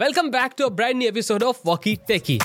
Welcome 0.00 0.30
back 0.30 0.54
to 0.54 0.66
a 0.66 0.70
brand 0.70 1.00
new 1.00 1.08
episode 1.08 1.42
of 1.42 1.56
Walkie 1.64 1.96
Techie. 2.08 2.42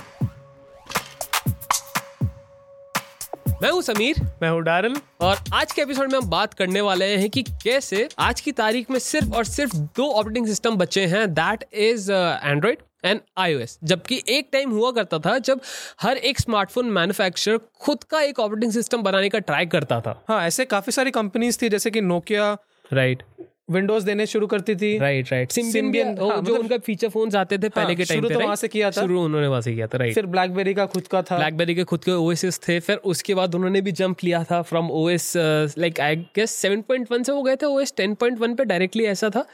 मैं 3.61 3.69
हूँ 3.71 3.81
समीर। 3.81 4.21
मैं 4.41 4.49
हूँ 4.49 4.61
डारल 4.63 4.95
और 5.21 5.43
आज 5.53 5.71
के 5.71 5.81
एपिसोड 5.81 6.11
में 6.11 6.17
हम 6.19 6.29
बात 6.29 6.53
करने 6.53 6.81
वाले 6.81 7.05
हैं 7.17 7.29
कि 7.29 7.43
कैसे 7.63 8.07
आज 8.19 8.41
की 8.41 8.51
तारीख 8.51 8.89
में 8.91 8.99
सिर्फ़ 8.99 9.35
और 9.35 9.45
सिर्फ़ 9.45 9.75
दो 9.75 10.09
ऑपरेटिंग 10.11 10.47
सिस्टम 10.47 10.75
बचे 10.75 11.05
हैं 11.05 11.27
that 11.33 11.65
is 11.73 12.11
Android 12.11 12.77
and 13.05 13.19
iOS 13.39 13.77
जबकि 13.83 14.21
एक 14.29 14.49
टाइम 14.53 14.71
हुआ 14.71 14.91
करता 14.91 15.19
था 15.19 15.37
जब 15.37 15.61
हर 16.01 16.17
एक 16.17 16.39
स्मार्टफ़ोन 16.39 16.89
मैन्युफैक्चरर 16.91 17.59
खुद 17.81 18.03
का 18.03 18.21
एक 18.21 18.39
ऑपरेटिंग 18.39 18.71
सिस्टम 18.71 19.03
बनाने 19.03 19.29
का 19.29 19.39
ट्राई 19.39 19.65
करता 19.65 20.01
था। 20.01 20.21
हाँ 20.29 20.45
ऐसे 20.47 20.65
काफ़ी 20.65 20.91
सारी 20.91 21.11
कंपनीज़ 21.11 21.61
थी 21.61 21.69
जैसे 21.69 21.91
कि 21.91 22.01
नोकिया 22.01 22.57
राइट 22.93 23.23
विंडोज़ 23.71 24.05
देने 24.05 24.25
शुरू 24.25 24.47
करती 24.47 24.75
थी। 24.75 24.97
राइट 24.97 25.31
राइट 25.31 25.51
सिम्बियन 25.51 26.07
हाँ, 26.07 26.15
जो 26.15 26.29
मतलब- 26.29 26.59
उनका 26.59 26.77
फीचर 26.77 27.09
फोन्स 27.09 27.35
आते 27.35 27.57
थे 27.57 27.69
पहले 27.69 27.85
हाँ, 27.85 27.95
के 27.95 28.03
टाइम 28.05 28.21
शुरू 28.21 28.39
पे 28.39 28.45
तो 28.45 28.55
से 28.55 28.67
किया 28.67 28.91
था। 28.91 29.01
शुरू 29.01 29.23
उन्होंने 29.23 29.47
वहाँ 29.47 29.61
से 29.61 29.73
किया 29.73 29.87
था 29.87 29.97
राइट 29.97 30.13
फिर 30.15 30.25
ब्लैकबेरी 30.25 30.73
का 30.73 30.85
खुद 30.85 31.07
का 31.07 31.21
था। 31.21 31.37
ब्लैकबेरी 31.37 31.75
के 31.75 31.83
खुद 31.83 32.03
के 32.03 32.11
ओएसएस 32.11 32.59
थे 32.67 32.79
फिर 32.79 32.97
उसके 32.97 33.35
बाद 33.35 33.55
उन्होंने 33.55 33.81
भी 33.81 33.91
जंप 33.91 34.17
लिया 34.23 34.43
था 34.43 34.61
from 34.61 34.91
OS 34.91 35.33
like 35.77 35.99
I 35.99 36.15
guess 36.15 36.65
7.1 36.65 37.23
से 37.23 37.31
वो 37.31 37.43
गए 37.43 37.55
थे 37.55 37.65
ओएस 37.65 37.93
10.1 38.01 38.55
पे 38.57 38.65
डायरेक्टली 38.65 39.05
ऐसा 39.05 39.29
था। 39.29 39.45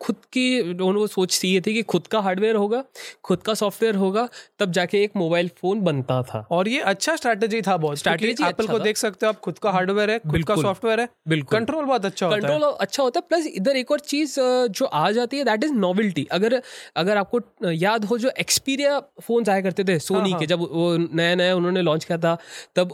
खुद 0.00 0.16
की 0.32 0.60
उन्होंने 0.60 1.06
सोच 1.06 1.44
ये 1.44 1.60
थी 1.60 1.74
कि 1.74 1.82
खुद 1.82 2.06
का 2.06 2.20
हार्डवेयर 2.20 2.54
होगा 2.54 2.84
खुद 3.24 3.42
का 3.42 3.54
सॉफ्टवेयर 3.54 3.94
होगा 3.94 4.28
तब 4.58 4.72
जाके 4.72 5.02
एक 5.04 5.12
मोबाइल 5.16 5.48
फ़ोन 5.48 5.80
बनता 5.80 6.22
था। 6.22 6.46
और 6.50 6.68
ये 6.68 6.80
अच्छा 6.80 7.16
स्ट्रैटेजी 7.16 7.62
था 7.62 7.76
बहुत 7.76 7.98
एप्पल 7.98 8.50
अच्छा 8.50 8.72
को 8.72 8.78
देख 8.78 8.96
सकते 8.96 9.26
हो 9.26 9.32
आप 9.32 9.40
खुद 9.40 9.58
का 9.58 9.70
हार्डवेयर 9.70 10.10
है 10.10 10.18
खुद 10.18 10.44
का। 10.44 10.56
सॉफ्टवेयर 10.56 11.00
है। 11.00 11.08
बिल्कुल। 11.28 11.58
कंट्रोल 11.58 11.84
बहुत 11.84 12.04
अच्छा 12.04 12.26
होता 12.26 12.36
है। 12.36 12.42
कंट्रोल 12.42 12.62
अच्छा 12.80 13.02
होता 13.02 13.20
है 13.20 13.26
प्लस 13.28 13.55
इधर 13.56 13.76
एक 13.76 13.90
और 13.90 14.00
चीज़ 14.06 14.34
जो 14.70 14.84
आ 14.84 15.10
जाती 15.10 15.38
है 15.38 15.44
दैट 15.44 15.64
इज़ 15.64 15.72
नॉवल्टी 15.76 16.26
अगर 16.32 16.60
अगर 16.96 17.16
आपको 17.16 17.70
याद 17.70 18.04
हो 18.04 18.18
जो 18.18 18.30
एक्सपीरिया 18.40 18.98
फ़ोन 19.22 19.44
आया 19.48 19.60
करते 19.60 19.84
थे 19.84 19.98
सोनी 20.00 20.30
हाँ, 20.30 20.40
के 20.40 20.46
जब 20.46 20.60
वो 20.60 20.96
नया 20.96 21.34
नया 21.34 21.56
उन्होंने 21.56 21.82
लॉन्च 21.82 22.04
किया 22.04 22.18
था 22.18 22.36
तब 22.76 22.92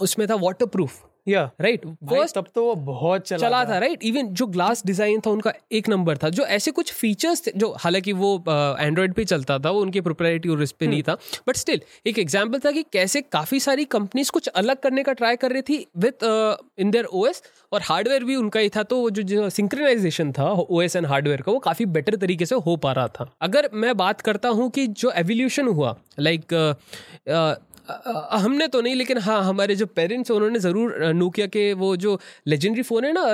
उसमें 0.00 0.28
था 0.28 0.34
वाटर 0.40 0.66
प्रूफ 0.66 1.00
या 1.26 1.42
राइट 1.60 1.84
फ़र्स्ट 1.86 2.36
तब 2.36 2.46
तो 2.54 2.64
वो 2.64 2.74
बहुत 2.76 3.26
चला, 3.26 3.38
चला 3.38 3.64
था। 3.64 3.78
राइट 3.78 4.04
इवन 4.04 4.28
जो 4.30 4.46
ग्लास 4.48 4.82
डिज़ाइन 4.86 5.20
था 5.26 5.30
उनका 5.30 5.52
एक 5.72 5.88
नंबर 5.88 6.16
था। 6.18 6.28
जो 6.30 6.44
ऐसे 6.46 6.70
कुछ 6.70 6.92
फीचर्स 6.92 7.46
थे 7.46 7.52
जो 7.56 7.70
हालाँकि 7.80 8.12
वो 8.14 8.32
एंड्रॉइड 8.48 9.14
पे 9.14 9.24
चलता 9.24 9.58
था 9.58 9.70
वो 9.70 9.80
उनके 9.80 10.00
प्रोप्राइटी 10.00 10.48
और 10.48 10.62
इस 10.62 10.72
पे 10.72 10.86
नहीं 10.86 11.02
था। 11.02 11.16
बट 11.48 11.56
स्टिल 11.56 11.80
एक 12.06 12.18
एग्जांपल 12.18 12.58
था 12.58 12.70
कि 12.70 12.82
कैसे 12.92 13.20
काफ़ी 13.22 13.60
सारी 13.60 13.84
कंपनीज़ 13.86 14.30
कुछ 14.32 14.48
अलग 14.48 14.80
करने 14.80 15.02
का 15.02 15.12
ट्राई 15.12 15.36
कर 15.36 15.52
रही 15.52 15.62
थी 15.62 15.86
विद 15.96 16.24
इन 16.78 16.90
देयर 16.90 17.04
ओएस 17.04 17.42
और 17.72 17.82
हार्डवेयर 17.82 18.24
भी 18.24 18.36
उनका 18.36 18.60
ही 18.60 18.68
था। 18.68 18.82
तो 18.82 19.00
वो 19.00 19.10
जो 19.10 19.22
जो 19.24 19.48
सिंक्रोनाइजेशन 19.50 20.32
था 20.32 20.50
ओएस 20.52 20.96
एंड 20.96 21.06
हार्डवेयर 21.06 21.42
का 21.42 21.52
वो 21.52 21.58
काफ़ी 21.60 21.86
बेटर 21.88 22.16
तरीके 22.16 22.46
से 22.46 22.54
हो 22.56 22.76
पा 22.78 22.92
रहा 22.92 23.08
था। 23.10 23.30
अगर 23.42 23.68
मैं 23.74 23.96
बात 23.96 24.20
करता 24.20 24.48
हूँ 24.50 24.70
कि 24.70 24.86
जो 24.86 25.10
एवोल्यूशन 25.12 25.68
हुआ 25.68 25.96
लाइक 26.20 26.54
हमने 27.88 28.66
तो 28.68 28.80
नहीं, 28.80 28.94
लेकिन 28.94 29.18
हाँ 29.18 29.42
हमारे 29.44 29.74
जो 29.76 29.86
पेरेंट्स 29.88 30.30
उन्होंने 30.30 30.58
ज़रूर 30.58 31.12
नोकिया 31.14 31.46
के 31.46 31.72
वो 31.74 31.94
जो 31.96 32.18
लेजेंडरी 32.48 32.82
फ़ोन 32.82 33.04
है 33.04 33.12
ना 33.12 33.24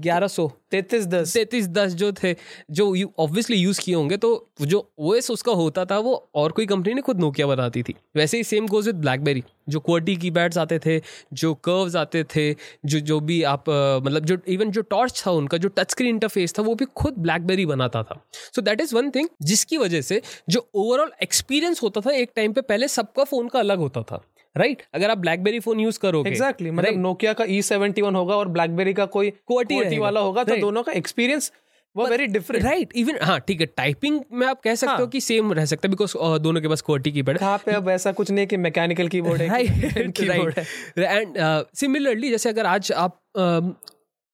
ग्यारह 0.00 0.26
सौ। 0.28 0.50
तैतीस 0.72 1.06
दस। 1.06 1.32
तैतीस 1.34 1.68
दस 1.68 1.92
जो 1.94 2.10
थे, 2.12 2.34
जो 2.70 2.94
यू 2.94 3.10
ऑब्वियसली 3.18 3.56
यूज़ 3.56 3.80
किए 3.80 3.94
होंगे 3.94 4.16
तो 4.16 4.30
जो 4.62 4.88
ओएस 5.00 5.30
उसका 5.30 5.52
होता 5.52 5.84
था, 5.84 5.98
वो 5.98 6.28
और 6.34 6.52
कोई 6.52 6.66
कंपनी 6.66 6.94
ने 6.94 7.02
खुद 7.02 7.20
नोकिया 7.20 7.46
बनाती 7.46 7.82
थी। 7.82 7.94
वैसे 8.16 8.36
ही 8.36 8.44
सेम 8.44 8.66
गोज 8.66 8.86
विद 8.86 8.96
ब्लैकबेरी 8.96 9.42
जो 9.68 9.80
क्वार्टी 9.80 10.16
की 10.16 10.30
पैड्स 10.30 10.58
आते 10.58 10.78
थे, 10.78 11.00
जो 11.32 11.54
कर्व्स 11.64 11.96
आते 11.96 12.24
थे, 12.36 12.52
जो 12.84 13.00
जो 13.00 13.20
भी 13.20 13.42
आप 13.44 13.64
मतलब 14.04 14.24
जो 14.24 14.38
इवन 14.48 14.70
जो 14.70 14.82
टॉर्च 14.82 15.22
था 15.26 15.30
उनका, 15.32 15.58
जो 15.58 15.68
टच 15.68 15.90
स्क्रीन 15.90 16.08
इंटरफेस 16.08 16.54
था, 16.58 16.62
वो 16.62 16.74
भी 16.74 16.84
खुद 16.96 17.14
ब्लैकबेरी 17.18 17.66
बनाता 17.66 18.02
था। 18.02 18.22
So 18.54 18.62
that 18.62 18.80
is 18.80 18.94
one 18.94 19.10
thing 19.10 19.28
जिसकी 19.42 19.76
वजह 19.76 20.00
से 20.00 20.22
जो 20.48 20.68
ओवरऑल 20.74 21.12
एक्सपीरियंस 21.22 21.82
होता 21.82 22.00
था, 22.00 22.10
एक 22.12 22.30
टाइम 22.36 22.52
पे 22.52 22.60
पहले 22.62 22.88
सबका 22.90 23.24
फ़ोन 23.24 23.48
का 23.48 23.58
अलग 23.58 23.78
होता 23.78 24.02
था। 24.02 24.22
Right 24.56 24.76
right? 24.76 24.94
अगर 24.94 25.10
आप 25.10 25.18
ब्लैकबेरी 25.18 25.60
फ़ोन 25.60 25.80
यूज़ 25.80 25.98
करोगे 25.98 26.30
एग्जैक्टली 26.30 26.70
मतलब 26.70 26.98
नोकिया 26.98 27.32
का 27.32 27.44
ई 27.48 27.60
सेवेंटी 27.62 28.02
वन 28.02 28.14
होगा 28.14 28.36
और 28.36 28.48
ब्लैकबेरी 28.48 28.92
का 28.94 29.06
कोई 29.14 29.30
QWERTY 29.52 29.98
वाला 29.98 30.20
होगा 30.20 30.44
तो 30.44 30.50
Right. 30.50 30.60
दोनों 30.60 30.82
का 30.82 30.92
एक्सपीरियंस 30.92 31.52
वो 31.96 32.06
वेरी 32.06 32.26
डिफरेंट 32.26 32.64
राइट 32.64 32.92
इवन 32.96 33.18
हाँ 33.22 33.38
ठीक 33.40 33.60
है 33.60 33.66
टाइपिंग 33.66 34.20
में 34.32 34.46
आप 34.46 34.60
कह 34.60 34.74
सकते 34.74 34.90
हाँ. 34.90 34.98
हो। 34.98 35.06
कि 35.06 35.20
सेम 35.20 35.52
रह 35.52 35.64
सकता 35.64 35.88
है 35.88 35.90
बिकॉज़ 35.90 36.16
दोनों 36.38 36.60
के 36.60 36.68
पास 36.68 36.80
क्वार्टी 36.80 37.12
की 37.12 37.22
हाँ 37.42 37.56
पे 37.58 37.72
अब 37.72 37.88
ऐसा 37.88 38.12
कुछ 38.12 38.30
नहीं 38.30 38.46
कि 38.46 38.56
मैकेनिकल 38.56 39.08
की 39.08 39.20
बोर्ड 39.20 39.42
है 39.42 39.62
एंड 40.98 41.36
सिमिलरली 41.74 42.30
जैसे 42.30 42.48
अगर 42.48 42.66
आज 42.66 42.92
आप 42.96 43.20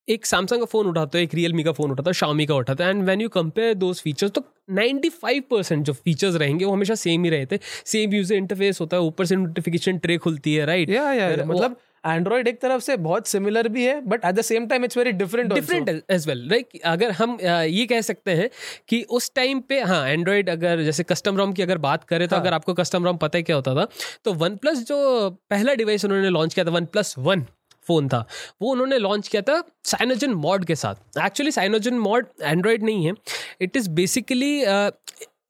एक 0.08 0.26
सैमसंग 0.26 0.58
का 0.58 0.64
फ़ोन 0.64 0.86
उठाते 0.86 1.18
हो 1.18 1.24
एक 1.24 1.34
रियलमी 1.34 1.64
का 1.64 1.72
फ़ोन 1.72 1.90
उठाता 1.90 2.08
हो 2.08 2.12
शामी 2.12 2.46
का 2.46 2.54
उठाता 2.54 2.84
है 2.84 2.90
and 2.90 3.04
when 3.04 3.20
you 3.20 3.28
compare 3.28 3.74
those 3.74 4.00
features 4.00 4.30
तो 4.30 4.44
95% 4.72 5.82
जो 5.82 5.92
फीचर्स 5.92 6.34
रहेंगे 6.34 6.64
वो 6.64 6.72
हमेशा 6.72 6.94
सेम 6.94 7.24
ही 7.24 7.30
रहते 7.30 7.54
हैं। 7.54 7.62
सेम 7.84 8.12
यूज़र 8.14 8.36
इंटरफेस 8.36 8.80
होता 8.80 8.96
है 8.96 9.02
ऊपर 9.02 9.26
से 9.26 9.36
नोटिफिकेशन 9.36 9.98
ट्रे 9.98 10.16
खुलती 10.18 10.54
है 10.54 10.66
राइट 10.66 10.90
या 10.90 11.12
या 11.12 11.44
मतलब 11.44 11.76
एंड्रॉइड 12.06 12.48
एक 12.48 12.60
तरफ़ 12.60 12.82
से 12.82 12.96
बहुत 12.96 13.26
सिमिलर 13.26 13.68
भी 13.68 13.84
है 13.84 14.00
but 14.00 14.24
at 14.24 14.34
the 14.34 14.42
same 14.42 14.66
time 14.66 14.84
it's 14.84 14.96
very 14.96 15.12
different 15.12 15.52
different 15.52 16.02
as 16.10 16.28
well 16.28 16.48
right 16.50 16.80
अगर 16.84 17.10
हम 17.10 17.38
ये 17.42 17.86
कह 17.86 18.00
सकते 18.00 18.30
हैं 18.30 18.50
कि 18.88 19.02
उस 19.10 19.30
टाइम 19.34 19.60
पे 19.60 19.80
हाँ 19.80 20.06
एंड्रॉइड 20.08 20.50
अगर 20.50 20.82
जैसे 20.82 21.02
कस्टम 21.02 21.36
रोम 21.36 21.52
की 21.52 21.62
अगर 21.62 21.78
बात 21.78 22.04
करें 22.04 22.28
तो 22.28 22.36
हाँ. 22.36 22.44
अगर 22.44 22.54
आपको 22.54 22.74
कस्टम 22.74 23.04
रोम 23.04 23.16
पता 23.16 23.38
है 23.38 23.42
क्या 23.42 23.56
होता 23.56 23.74
था 23.74 23.88
तो 24.24 24.32
वन 24.34 24.56
प्लस 24.56 24.86
जो 24.86 25.30
पहला 25.50 25.74
डिवाइस 25.74 26.04
उन्होंने 26.04 26.30
लॉन्च 26.30 26.54
किया 26.54 26.66
था 26.66 26.70
वन 26.70 26.86
प्लस 26.86 27.14
वन 27.19 27.46
फ़ोन 27.87 28.09
था। 28.09 28.26
वो 28.62 28.70
उन्होंने 28.70 28.98
लॉन्च 28.98 29.28
किया 29.28 29.43
था 29.43 29.62
साइनोजन 29.84 30.34
मॉड 30.34 30.65
के 30.65 30.76
साथ। 30.76 30.94
एक्चुअली 31.25 31.53
साइनोजन 31.53 31.98
मॉड 31.98 32.26
एंड्रॉयड 32.43 32.82
नहीं 32.82 33.06
है। 33.06 33.12
It 33.60 33.76
is 33.76 33.91
basically 33.91 34.60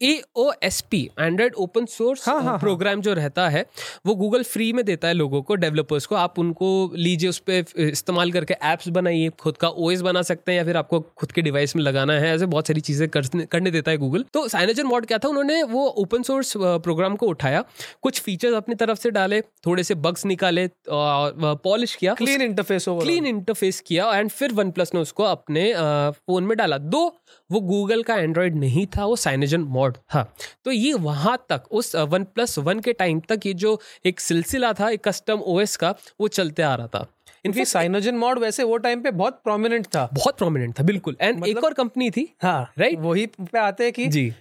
A 0.02 0.22
O 0.36 0.50
S 0.62 0.80
P 0.80 1.00
Android 1.20 1.54
open 1.54 1.86
source 1.86 2.24
program 2.28 3.00
जो 3.00 3.14
रहता 3.14 3.48
है 3.48 3.64
वो 4.06 4.14
गूगल 4.14 4.42
फ्री 4.42 4.72
में 4.72 4.84
देता 4.84 5.08
है 5.08 5.14
लोगों 5.14 5.42
को 5.42 5.54
डेवलपर्स 5.54 6.06
को। 6.06 6.14
आप 6.14 6.38
उनको 6.38 6.68
लीजिए 6.96 7.28
उस 7.28 7.38
पर 7.38 7.64
इस्तेमाल 7.80 8.32
करके 8.32 8.54
एप्स 8.64 8.88
बनाइए 8.88 9.28
खुद 9.40 9.56
का 9.56 9.68
ओएस 9.68 10.00
बना 10.00 10.22
सकते 10.22 10.52
हैं 10.52 10.58
या 10.58 10.64
फिर 10.64 10.76
आपको 10.76 11.00
खुद 11.00 11.32
के 11.32 11.42
डिवाइस 11.42 11.76
में 11.76 11.82
लगाना 11.82 12.12
है 12.12 12.34
ऐसे 12.34 12.46
बहुत 12.46 12.66
सारी 12.66 12.80
चीज़ें 12.80 13.08
करने 13.08 13.70
देता 13.70 13.90
है 13.90 13.96
गूगल 13.96 14.24
तो 14.32 14.46
साइनोजन 14.48 14.86
मॉड 14.86 15.06
क्या 15.06 15.18
था? 15.18 15.28
उन्होंने 15.28 15.62
वो 15.62 15.86
ओपन 15.86 16.22
सोर्स 16.22 16.52
प्रोग्राम 16.56 17.16
को 17.16 17.26
उठाया 17.26 17.64
कुछ 18.02 18.20
फीचर्स 18.20 18.54
अपनी 18.54 18.74
तरफ़ 18.74 18.98
से 18.98 19.10
डाले 19.10 19.40
थोड़े 19.66 19.84
से 19.84 19.94
बग्स 19.96 20.26
निकाले 20.26 20.68
पॉलिश 20.88 21.94
किया 21.94 22.14
क्लीन 22.14 22.42
इंटरफेस 22.42 22.84
क्लीन 22.88 23.26
इंटरफेस 23.26 23.80
किया 23.80 24.12
एंड 24.14 24.30
फिर 24.30 24.52
वन 24.52 24.70
प्लस 24.70 24.94
ने 24.94 25.00
उसको 25.00 25.22
अपने 25.24 25.72
फ़ोन 26.10 26.44
में 26.44 26.56
डाला। 26.56 26.78
दो 26.78 27.06
वो 27.50 27.60
गूगल 27.60 28.02
का 28.02 28.16
एंड्रॉयड 28.16 28.54
नहीं 28.56 28.86
था 28.96 29.04
वो 29.06 29.16
साइनोजन 29.16 29.60
मॉड 29.60 29.91
था 29.92 30.34
तो 30.64 30.70
ये 30.70 30.92
वहाँ 30.92 31.46
तक 31.48 31.62
उस 31.70 31.96
वन 31.96 32.24
प्लस 32.24 32.58
वन 32.58 32.80
के 32.80 32.92
टाइम 32.92 33.20
तक 33.20 33.40
ये 33.46 33.54
जो 33.54 33.80
एक 34.06 34.20
सिलसिला 34.20 34.72
था 34.72 34.90
एक 34.90 35.08
कस्टम 35.08 35.38
ओएस 35.38 35.76
का 35.76 35.94
वो 36.20 36.28
चलते 36.28 36.62
आ 36.62 36.74
रहा 36.74 36.86
था। 36.86 37.06
इनकी 37.44 37.64
साइनोजन 37.64 38.14
मॉड 38.14 38.38
वैसे 38.38 38.62
वो 38.62 38.76
टाइम 38.76 39.02
पे 39.02 39.10
बहुत 39.10 39.40
प्रोमिनेंट 39.44 39.86
था। 39.86 40.08
बहुत 40.14 40.38
प्रोमिनेंट 40.38 40.78
था 40.80 40.82
बिल्कुल। 40.82 41.16
एंड 41.20 41.36
मतलब, 41.36 41.58
एक 41.58 41.64
और 41.64 41.74
कंपनी 41.74 42.10
थी 42.10 42.34
हाँ 42.42 42.72
Right? 42.74 42.98
वही 42.98 43.26
पे 43.26 43.58
आते 43.58 43.84
हैं 43.84 43.92
कि 43.92 44.06
जी। 44.08 44.34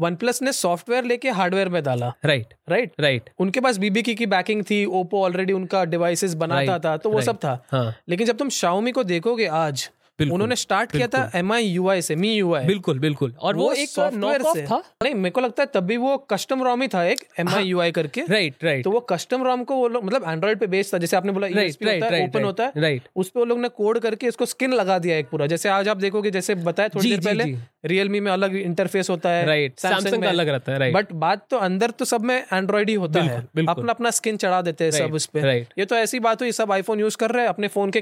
वन 0.00 0.14
प्लस 0.16 0.42
ने 0.42 0.52
सॉफ्टवेयर 0.52 1.04
लेके 1.04 1.30
हार्डवेयर 1.30 1.68
में 1.68 1.82
डाला। 1.82 2.12
राइट 2.24 2.54
राइट 2.68 2.92
राइट 3.00 3.30
उनके 3.38 3.60
पास 3.60 3.76
बीबी 3.76 4.02
की, 4.02 4.14
की 4.14 4.26
बैकिंग 4.26 4.64
थी 4.64 4.84
ओप्पो 4.84 5.22
ऑलरेडी 5.24 5.52
उनका 5.52 5.84
डिवाइसेस 5.84 6.34
बनाता 6.34 6.60
Right, 6.62 6.84
था 6.84 6.96
तो 6.96 7.10
वो 7.10 7.14
right. 7.14 7.26
सब 7.26 7.36
था। 7.36 7.66
हाँ। 7.72 7.94
लेकिन 8.08 8.26
जब 8.26 8.36
तुम 8.36 8.48
शाओमी 8.48 8.92
को 8.92 9.04
देखोगे 9.04 9.46
आज 9.46 9.90
उन्होंने 10.22 10.56
स्टार्ट 10.56 10.92
किया 10.92 11.06
था 11.06 11.30
एम 11.34 11.52
आई 11.52 11.64
यू 11.64 11.88
आई 11.88 12.02
से 12.02 12.16
मी 12.16 12.32
यू 12.34 12.54
आई 12.54 12.66
बिल्कुल 12.66 12.98
बिल्कुल। 12.98 13.34
और 13.40 13.56
वो 13.56 13.64
वो 13.64 13.72
एक 13.72 13.88
सॉफ्टवेयर 13.88 14.42
से। 14.42 14.62
था। 14.62 14.78
नहीं 15.02 15.14
मेरे 15.14 15.30
को 15.30 15.40
लगता 15.40 15.62
है 15.62 15.68
तब 15.74 15.84
भी 15.86 15.96
वो 15.96 16.16
कस्टम 16.30 16.62
रॉम 16.62 16.82
ही 16.82 16.88
था 16.88 17.04
एक 17.04 17.24
एम 17.40 17.48
आई 17.48 17.64
यू 17.64 17.80
आई 17.80 17.92
करके। 17.92 18.24
राइट 18.30 18.64
राइट 18.64 18.84
तो 18.84 18.90
वो 18.90 19.00
कस्टम 19.10 19.42
रॉम 19.42 19.64
को 19.64 19.74
वो 19.74 19.88
लोग 19.88 20.04
मतलब 20.04 20.24
एंड्रॉइड 20.28 20.58
पे 20.58 20.66
बेस्ड 20.66 20.94
था 20.94 20.98
जैसे 20.98 21.16
आपने 21.16 21.32
बोला 21.32 21.48
Right, 21.50 21.70
ESP 21.70 21.86
होता 21.86 22.06
है 22.06 22.22
ओपन 22.24 22.44
होता 22.44 22.64
है 22.64 22.72
right. 22.74 23.08
उस 23.16 23.28
पे 23.30 23.40
वो 23.40 23.44
लोग 23.46 23.60
ने 23.60 23.68
कोड 23.68 23.98
करके 23.98 24.26
इसको 24.26 24.46
स्किन 24.46 24.72
लगा 24.72 24.98
दिया 24.98 25.16
एक 25.16 25.28
पूरा। 25.28 25.46
जैसे 25.46 25.68
आज 25.68 25.88
आप 25.88 25.96
देखोगे 25.96 26.30
जैसे 26.30 26.54
बताया 26.54 26.88
थोड़ी 26.88 27.10
देर 27.10 27.20
पहले 27.24 27.44
रियलमी 27.84 28.20
में 28.20 28.30
अलग 28.32 28.54
इंटरफेस 28.56 29.10
होता 29.10 29.30
है 29.30 29.68
Samsung 29.76 30.22
का 30.22 30.28
अलग 30.28 30.48
रहता 30.48 30.72
है, 30.72 30.78
right. 30.78 30.94
बट 30.94 31.12
बात 31.12 31.46
तो 31.50 31.56
अंदर 31.58 31.90
तो 31.90 32.04
सब 32.04 32.24
में 32.24 32.36
एंड्रॉइड 32.52 32.88
ही 32.88 32.94
होता 32.94 33.22
है। 33.22 33.38
अपना 33.68 33.92
अपना 33.92 34.10
स्किन 34.10 34.36
चढ़ा 34.36 34.62
देते 34.62 34.84
हैं 34.84 34.90
सब 34.90 35.14
उस 35.14 35.26
पे। 35.26 35.40
right. 35.40 35.78
ये 35.78 35.84
तो 35.84 35.96
ऐसी 35.96 36.20
बात 36.20 36.42
हुई 36.42 36.52
सब 36.52 36.72
आईफोन 36.72 37.00
यूज़ 37.00 37.16
कर 37.16 37.30
रहे 37.30 37.42
हैं 37.42 37.48
अपने 37.48 37.68
फ़ोन 37.68 37.90
के 37.90 38.00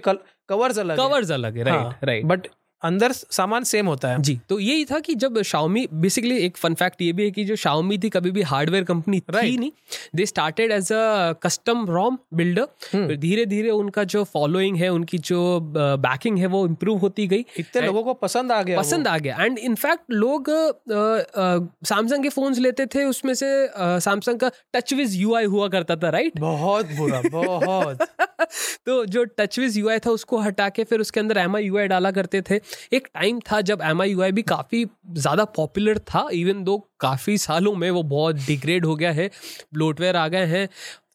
कवर्स 0.49 0.79
अलग 0.79 0.97
कवर्स 0.97 1.31
अलग 1.31 1.57
है 1.57 1.65
राइट 1.65 2.05
राइट 2.05 2.25
बट 2.25 2.47
अंदर 2.83 3.13
सामान 3.13 3.65
सेम 3.65 3.87
होता 3.87 4.09
है। 4.09 4.21
जी। 4.23 4.39
तो 4.49 4.59
यही 4.61 4.85
था 4.85 4.99
कि 5.01 5.15
जब 5.15 5.39
Xiaomi 5.41 5.87
बेसिकली 5.93 6.37
एक 6.39 6.57
फन 6.57 6.75
फैक्ट 6.75 7.03
ये 7.03 7.13
भी 7.13 7.25
है 7.25 7.31
कि 7.31 7.45
जो 7.45 7.57
Xiaomi 7.57 8.03
थी 8.05 8.09
कभी 8.09 8.31
भी 8.31 8.43
हार्डवेयर 8.43 8.85
कंपनी 8.85 9.21
थी 9.21 9.33
Right. 9.33 9.59
नहीं 9.61 9.71
they 10.15 10.27
started 10.27 10.73
as 10.73 10.93
a 10.93 11.33
custom 11.43 11.85
ROM 11.91 12.19
builder 12.35 13.17
धीरे 13.17 13.47
धीरे 13.47 13.71
उनका 13.71 14.05
जो 14.05 14.23
फॉलोइंग 14.25 14.77
है 14.77 14.89
उनकी 14.89 15.19
जो 15.19 15.41
बैकिंग 15.75 16.39
है 16.39 16.47
वो 16.47 16.65
इम्प्रूव 16.67 16.99
होती 16.99 17.27
गई। 17.27 17.45
इतने 17.59 17.83
लोगों 17.87 18.03
को 18.03 18.15
पसंद 18.15 18.53
आ 18.53 18.63
गया 18.63 18.79
पसंद 18.79 19.09
आ 19.09 19.17
गया। 19.19 19.37
एंड 19.41 19.59
इनफैक्ट 19.59 20.13
लोग 20.13 20.51
सैमसंग 20.89 22.23
के 22.23 22.29
फ़ोन 22.29 22.55
लेते 22.59 22.87
थे 22.87 23.05
उसमें 23.05 23.35
से 23.35 23.49
सैमसंग 23.77 24.39
का 24.39 24.51
टच 24.75 24.93
विज 24.95 25.17
यू 25.17 25.37
हुआ 25.49 25.69
करता 25.69 25.97
था 25.97 26.11
राइट 26.11 26.39
बहुत 26.39 26.87
बुरा 26.99 27.23
बहुत। 27.31 28.03
तो 28.87 29.05
जो 29.07 29.25
टच 29.39 29.59
विज 29.59 29.77
यूआई 29.79 29.99
था 29.99 30.11
उसको 30.11 30.39
हटा 30.39 30.69
के 30.69 30.85
फिर 30.85 31.01
उसके 31.01 31.21
अंदर 31.21 31.39
एम 31.39 31.57
आई 31.57 31.87
डाला 31.89 32.11
करते 32.11 32.43
थे। 32.43 32.61
एक 32.93 33.09
टाइम 33.15 33.41
था 33.53 33.61
जब 33.61 33.83
एम 33.83 34.03
आई 34.03 34.33
भी 34.33 34.43
काफ़ी 34.43 34.85
ज़्यादा 35.17 35.45
पॉपुलर 35.57 35.99
था 36.09 36.29
इवन 36.33 36.63
दो 36.65 36.77
काफ़ी 37.01 37.37
सालों 37.39 37.75
में 37.75 37.91
वो 37.91 38.03
बहुत 38.05 38.37
डिग्रेड 38.37 38.85
हो 38.85 38.97
गया 38.97 39.13
है 39.13 39.31
ब्लोटवेयर 39.75 40.17
आ 40.17 40.27
गए 40.29 40.47
हैं 40.47 40.67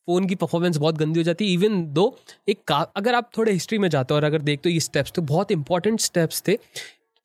फ़ोन 0.08 0.26
की 0.28 0.36
परफॉर्मेंस 0.36 0.78
बहुत 0.78 0.98
गंदी 0.98 1.20
हो 1.20 1.24
जाती 1.24 1.46
है 1.48 1.54
इवन 1.54 1.84
दो 1.94 2.16
एक 2.50 2.64
का, 2.68 2.78
अगर 2.78 3.16
आप 3.16 3.30
थोड़े 3.38 3.52
हिस्ट्री 3.52 3.78
में 3.78 3.88
जाते 3.90 4.14
हो 4.14 4.18
और 4.18 4.24
अगर 4.24 4.42
देखते 4.42 4.70
हो, 4.70 4.74
ये 4.74 4.80
स्टेप्स 4.80 5.12
तो 5.12 5.22
बहुत 5.22 5.52
इंपॉर्टेंट 5.52 6.00
स्टेप्स 6.00 6.44
थे। 6.48 6.58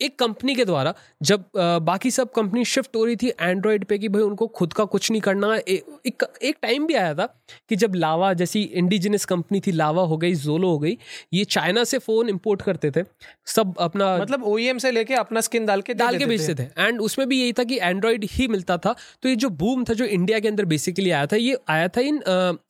एक 0.01 0.19
कंपनी 0.19 0.55
के 0.55 0.65
द्वारा 0.65 0.95
जब 1.23 1.45
आ, 1.59 1.79
बाकी 1.79 2.11
सब 2.11 2.33
कंपनी 2.33 2.65
शिफ्ट 2.65 2.97
हो 2.97 3.05
रही 3.05 3.17
थी 3.17 3.33
एंड्रॉयड 3.41 3.85
पे 3.85 3.99
कि 3.99 4.09
भाई 4.09 4.23
उनको 4.23 4.47
खुद 4.47 4.73
का 4.73 4.85
कुछ 4.85 5.11
नहीं 5.11 5.21
करना 5.21 5.55
ए, 5.57 5.83
एक 6.07 6.25
एक 6.43 6.57
टाइम 6.63 6.87
भी 6.87 6.95
आया 6.95 7.15
था 7.15 7.27
कि 7.69 7.77
जब 7.77 7.95
लावा 7.95 8.33
जैसी 8.33 8.63
इंडिजिनस 8.63 9.25
कंपनी 9.25 9.61
थी 9.61 9.73
लावा 9.73 10.03
हो 10.03 10.17
गई 10.17 10.35
जोलो 10.35 10.69
हो 10.69 10.79
गई 10.79 10.97
ये 11.33 11.45
चाइना 11.45 11.85
से 11.85 11.99
फ़ोन 11.99 12.29
इंपोर्ट 12.29 12.63
करते 12.63 12.91
थे 12.91 13.03
सब 13.47 13.75
अपना 13.81 14.17
मतलब 14.19 14.45
ओ 14.45 14.59
से 14.79 14.91
लेके 14.91 15.15
अपना 15.15 15.41
स्किन 15.41 15.67
डाल 15.67 15.81
के 15.81 15.95
डाल 15.95 16.19
के 16.19 16.27
बेचते 16.27 16.55
थे। 16.55 16.69
एंड 16.79 17.01
उसमें 17.01 17.29
भी 17.29 17.41
यही 17.41 17.53
था 17.53 17.65
कि 17.65 17.79
एंड्रॉयड 17.79 18.25
ही 18.31 18.49
मिलता 18.49 18.77
था। 18.77 18.95
तो 19.23 19.29
ये 19.29 19.37
जो 19.37 19.49
बूम 19.51 19.85
था 19.85 19.95
जो 19.95 20.05
इंडिया 20.05 20.39
के 20.39 20.49
अंदर 20.49 20.65
बेसिकली 20.65 21.11
आया 21.11 21.27
था 21.27 21.37
ये 21.37 21.59
आया 21.69 21.89
था 21.89 22.01
इन 22.01 22.23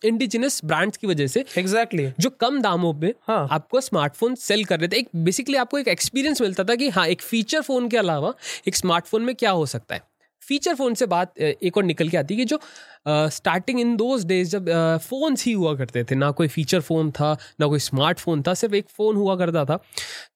इंडिजिनस 0.04 0.60
ब्रांड्स 0.64 0.96
की 0.96 1.06
वजह 1.06 1.26
से। 1.26 1.44
Exactly 1.58 2.02
exactly. 2.02 2.22
जो 2.22 2.30
कम 2.40 2.60
दामों 2.60 2.92
में 2.94 3.12
हाँ. 3.28 3.48
आपको 3.50 3.80
स्मार्टफ़ोन 3.80 4.34
सेल 4.34 4.64
कर 4.64 4.80
रहे 4.80 4.88
थे। 4.88 4.98
एक 4.98 5.08
बेसिकली 5.16 5.56
आपको 5.56 5.78
एक 5.78 5.88
एक्सपीरियंस 5.88 6.40
मिलता 6.42 6.64
था 6.64 6.74
कि 6.74 6.88
हाँ 6.88 7.06
एक 7.18 7.22
फीचर 7.22 7.62
फ़ोन 7.62 7.88
के 7.88 7.96
अलावा 7.96 8.34
एक 8.68 8.76
स्मार्टफ़ोन 8.76 9.22
में 9.22 9.34
क्या 9.34 9.50
हो 9.50 9.66
सकता 9.66 9.94
है? 9.94 10.02
फीचर 10.42 10.74
फ़ोन 10.74 10.94
से 10.94 11.06
बात 11.06 11.38
एक 11.38 11.76
और 11.76 11.84
निकल 11.84 12.08
के 12.08 12.16
आती 12.16 12.34
है 12.34 12.38
कि 12.38 12.44
जो 12.44 12.58
स्टार्टिंग 13.30 13.80
इन 13.80 13.96
दोज 13.96 14.24
डेज़ 14.26 14.50
जब 14.50 14.68
फ़ोन्स 15.02 15.44
ही 15.46 15.52
हुआ 15.52 15.74
करते 15.76 16.04
थे, 16.04 16.14
ना 16.14 16.30
कोई 16.30 16.48
फीचर 16.48 16.80
फ़ोन 16.80 17.10
था, 17.10 17.36
ना 17.60 17.66
कोई 17.66 17.78
स्मार्टफ़ोन 17.78 18.42
था, 18.42 18.54
सिर्फ़ 18.54 18.74
एक 18.74 18.88
फ़ोन 18.88 19.16
हुआ 19.16 19.36
करता 19.36 19.64
था। 19.64 19.78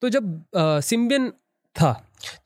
तो 0.01 0.09
जब 0.09 0.45
सिम्बियन 0.57 1.31
था 1.77 1.93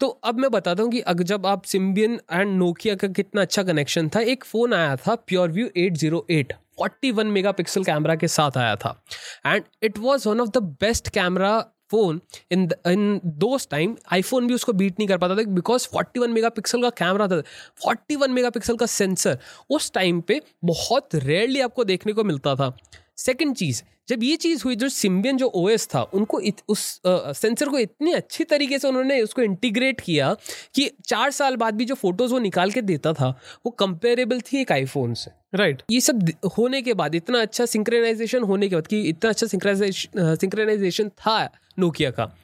तो 0.01 0.09
अब 0.25 0.39
मैं 0.39 0.51
बताता 0.51 0.83
हूँ 0.83 0.91
कि 0.91 1.01
अगर 1.13 1.25
जब 1.25 1.47
आप 1.47 1.65
सिम्बियन 1.67 2.19
एंड 2.33 2.57
नोकिया 2.59 2.95
का 2.95 3.09
कितना 3.09 3.43
अच्छा 3.43 3.63
कनेक्शन 3.63 4.09
था, 4.09 4.21
एक 4.21 4.45
फ़ोन 4.45 4.75
आया 4.75 4.95
था 4.97 5.15
PureView 5.53 5.69
eight 5.77 5.97
zero 5.97 6.25
eight 6.31 6.53
forty 6.79 7.11
one 7.11 7.27
megapixel 7.53 7.85
camera 7.85 8.15
के 8.17 8.29
साथ 8.29 8.57
आया 8.59 8.77
था। 8.77 9.01
And 9.47 9.65
it 9.83 9.99
was 9.99 10.29
one 10.29 10.41
of 10.41 10.51
the 10.51 10.63
best 10.81 11.09
camera 11.15 11.59
phone 11.91 12.21
in 12.53 12.69
in 12.87 13.21
those 13.25 13.69
time 13.71 13.97
iPhone 14.13 14.47
भी 14.47 14.55
उसको 14.55 14.73
बीट 14.73 14.99
नहीं 14.99 15.09
कर 15.09 15.19
पाता 15.19 15.37
था 15.37 15.43
बिकॉज़ 15.51 15.89
41 15.97 16.29
मेगापिक्सल 16.29 16.83
का 16.83 16.91
कैमरा 16.99 17.29
था। 17.29 17.43
41 17.87 18.29
मेगापिक्सल 18.31 18.77
का 18.77 18.87
सेंसर 18.87 19.39
उस 19.71 19.93
टाइम 19.93 20.21
पे 20.21 20.41
बहुत 20.65 21.15
रेयरली 21.15 21.61
आपको 21.61 21.85
देखने 21.85 22.13
को 22.13 22.25
मिलता 22.25 22.55
था। 22.55 22.77
सेकेंड 23.17 23.55
चीज़ 23.57 23.83
जब 24.09 24.23
ये 24.23 24.37
चीज़ 24.37 24.63
हुई 24.65 24.77
जो 24.77 24.89
सिम्बियन 24.89 25.37
जो 25.37 25.47
ओएस 25.55 25.87
था 25.95 26.03
उनको 26.15 26.41
इत, 26.41 26.57
उस 26.69 27.01
सेंसर 27.07 27.69
को 27.69 27.79
इतनी 27.79 28.13
अच्छी 28.13 28.45
तरीके 28.45 28.79
से 28.79 28.89
उन्होंने 28.89 29.21
उसको 29.23 29.43
इंटीग्रेट 29.43 30.01
किया 30.01 30.33
कि 30.75 30.91
चार 31.07 31.31
साल 31.31 31.57
बाद 31.57 31.75
भी 31.75 31.85
जो 31.85 31.95
फ़ोटोज़ 31.95 32.33
वो 32.33 32.39
निकाल 32.39 32.71
के 32.71 32.83
देता 32.83 33.13
था 33.13 33.29
वो 33.67 33.71
कंपेरेबल 33.71 34.41
थी 34.41 34.61
एक 34.61 34.73
आईफोन 34.73 35.15
से। 35.15 35.31
Right 35.55 35.77
right. 35.77 35.93
ये 35.93 36.01
सब 36.01 36.31
होने 36.59 36.83
के 36.83 36.95
बाद 36.95 37.15
इतना 37.15 37.41
अच्छा 37.41 37.67
सिंक्रेनाइजेशन 37.67 38.43
होने 38.43 38.69
के 38.69 38.77
बाद 38.77 38.87
कि 38.87 39.01
इतना 39.03 39.31
अच्छा 39.31 39.47
सिंक्रेनाइजेशन 39.47 41.09
था 41.09 41.39
नोकिया 41.79 42.11
का। 42.11 42.35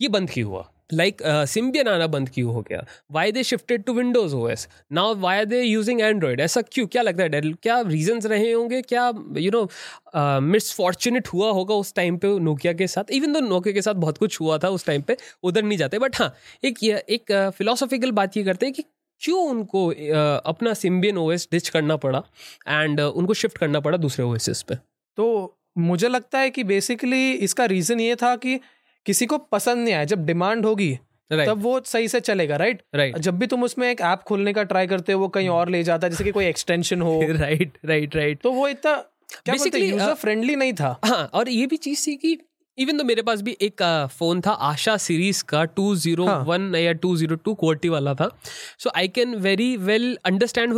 ये 0.00 0.08
बंद 0.08 0.30
क्यों 0.30 0.50
हुआ? 0.50 0.68
लाइक 0.92 1.18
सिम्बियन 1.48 1.88
आना 1.88 2.06
बंद 2.06 2.28
क्यों 2.34 2.52
हो 2.54 2.60
गया? 2.68 2.84
Why 3.12 3.32
they 3.32 3.42
shifted 3.44 3.82
to 3.84 3.92
Windows 3.92 4.34
O 4.34 4.48
S 4.48 4.66
now 4.92 5.14
why 5.20 5.44
they 5.46 5.60
using 5.62 6.00
Android 6.00 6.40
ऐसा 6.40 6.60
क्यों? 6.62 6.86
क्या 6.86 7.02
लगता 7.02 7.22
है 7.22 7.28
डेल 7.28 7.52
क्या 7.62 7.80
रीजंस 7.86 8.26
रहे 8.26 8.52
होंगे? 8.52 8.80
क्या 8.82 9.06
यू 9.38 9.50
नो 9.50 10.40
मिस 10.42 10.72
फॉर्चुनेट 10.74 11.28
हुआ 11.28 11.50
होगा 11.50 11.74
उस 11.74 11.94
टाइम 11.94 12.16
पे 12.18 12.28
नोकिया 12.40 12.72
के 12.72 12.86
साथ? 12.86 13.10
इवन 13.10 13.32
दो 13.32 13.40
नोकिया 13.40 13.74
के 13.74 13.82
साथ 13.82 13.94
बहुत 13.96 14.18
कुछ 14.18 14.40
हुआ 14.40 14.58
था 14.58 14.68
उस 14.68 14.86
टाइम 14.86 15.02
पे 15.02 15.16
उधर 15.42 15.62
नहीं 15.62 15.78
जाते। 15.78 15.98
बट 15.98 16.16
हाँ 16.16 16.34
एक 16.64 16.82
एक 16.84 17.52
फिलोसॉफिकल 17.58 18.08
uh, 18.08 18.14
बात 18.14 18.36
ये 18.36 18.44
करते 18.44 18.66
हैं 18.66 18.74
कि 18.74 18.84
क्यों 19.20 19.44
उनको 19.48 19.86
uh, 19.92 20.40
अपना 20.46 20.74
सिम्बियन 20.74 21.18
ओ 21.18 21.30
एस 21.32 21.48
डिच 21.52 21.68
करना 21.68 21.96
पड़ा 21.96 22.22
एंड 22.68 23.00
uh, 23.00 23.06
उनको 23.06 23.34
शिफ्ट 23.34 23.58
करना 23.58 23.80
पड़ा 23.80 23.98
दूसरे 23.98 24.24
ओ 24.24 24.34
एस 24.34 24.62
पे? 24.62 24.74
तो 25.18 25.54
मुझे 25.78 26.08
लगता 26.08 26.38
है 26.38 26.50
कि 26.50 26.64
बेसिकली 26.64 27.32
इसका 27.32 27.64
रीज़न 27.66 28.00
ये 28.00 28.14
था 28.16 28.34
कि 28.36 28.58
किसी 29.08 29.26
को 29.26 29.38
पसंद 29.52 29.84
नहीं 29.84 29.94
आया 29.94 30.04
जब 30.04 30.24
डिमांड 30.26 30.66
होगी 30.66 30.90
right. 31.30 31.48
तब 31.48 31.62
वो 31.62 31.80
सही 31.86 32.08
से 32.08 32.20
चलेगा 32.20 32.56
राइट 32.56 32.76
right? 32.76 32.94
राइट 32.94 33.18
जब 33.18 33.38
भी 33.38 33.46
तुम 33.46 33.62
उसमें 33.64 33.90
एक 33.90 34.00
ऐप 34.00 34.22
खोलने 34.22 34.52
का 34.52 34.62
ट्राई 34.62 34.86
करते 34.86 35.12
हो 35.12 35.20
वो 35.20 35.28
कहीं 35.28 35.48
और 35.50 35.68
ले 35.68 35.82
जाता 35.82 36.06
है 36.06 36.10
जैसे 36.10 36.24
कि 36.24 36.30
कोई 36.30 36.46
एक्सटेंशन 36.46 37.02
हो 37.02 37.20
राइट 37.30 37.78
राइट 37.84 38.16
राइट 38.16 38.40
तो 38.42 38.52
वो 38.52 38.68
इतना 38.68 38.94
क्या 39.34 39.52
बेसिकली 39.52 39.86
यूज़र 39.86 40.14
फ्रेंडली 40.14 40.56
नहीं 40.56 40.72
था 40.72 40.98
हाँ 41.04 41.24
और 41.34 41.48
ये 41.48 41.66
भी 41.66 41.76
चीज़ 41.76 42.06
थी 42.06 42.16
कि 42.16 42.38
इवन 42.78 42.98
तो 42.98 43.04
मेरे 43.04 43.22
पास 43.22 43.40
भी 43.42 43.56
एक 43.60 43.82
फ़ोन 44.18 44.40
था 44.40 44.50
आशा 44.68 44.96
सीरीज़ 44.96 45.42
का 45.44 45.64
टू 45.64 45.94
ज़ीरो 45.96 46.26
वन 46.46 46.74
या 46.76 46.92
टू 46.92 47.16
ज़ीरो 47.16 47.36
टू 47.36 47.54
क्वालिटी 47.54 47.88
वाला 47.88 48.14
था। 48.14 48.28
So 48.78 48.90
I 48.96 49.08
can 49.08 49.34
very 49.38 49.76
well 49.76 50.16
understand 50.24 50.72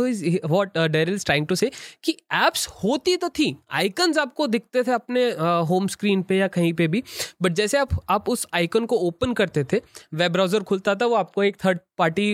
what 0.45 0.77
Daryl 0.77 1.19
trying 1.19 1.47
to 1.47 1.55
say 1.55 1.71
कि 2.03 2.17
एप्स 2.35 2.67
होती 2.83 3.15
तो 3.17 3.29
थी 3.29 3.55
आइकन्स 3.71 4.17
आपको 4.17 4.47
दिखते 4.47 4.83
थे 4.83 4.91
अपने 4.91 5.29
होम 5.31 5.85
uh, 5.85 5.91
स्क्रीन 5.91 6.21
पे 6.21 6.37
या 6.37 6.47
कहीं 6.47 6.73
पे 6.73 6.87
भी 6.87 7.03
बट 7.41 7.53
जैसे 7.53 7.77
आप 7.77 7.99
आप 8.09 8.29
उस 8.29 8.47
आइकन 8.53 8.85
को 8.85 8.97
ओपन 9.07 9.33
करते 9.33 9.63
थे 9.63 9.81
वेब 10.13 10.31
ब्राउज़र 10.31 10.63
खुलता 10.63 10.95
था 10.95 11.05
वो 11.05 11.15
आपको 11.15 11.43
एक 11.43 11.57
third 11.65 11.79
party 11.97 12.29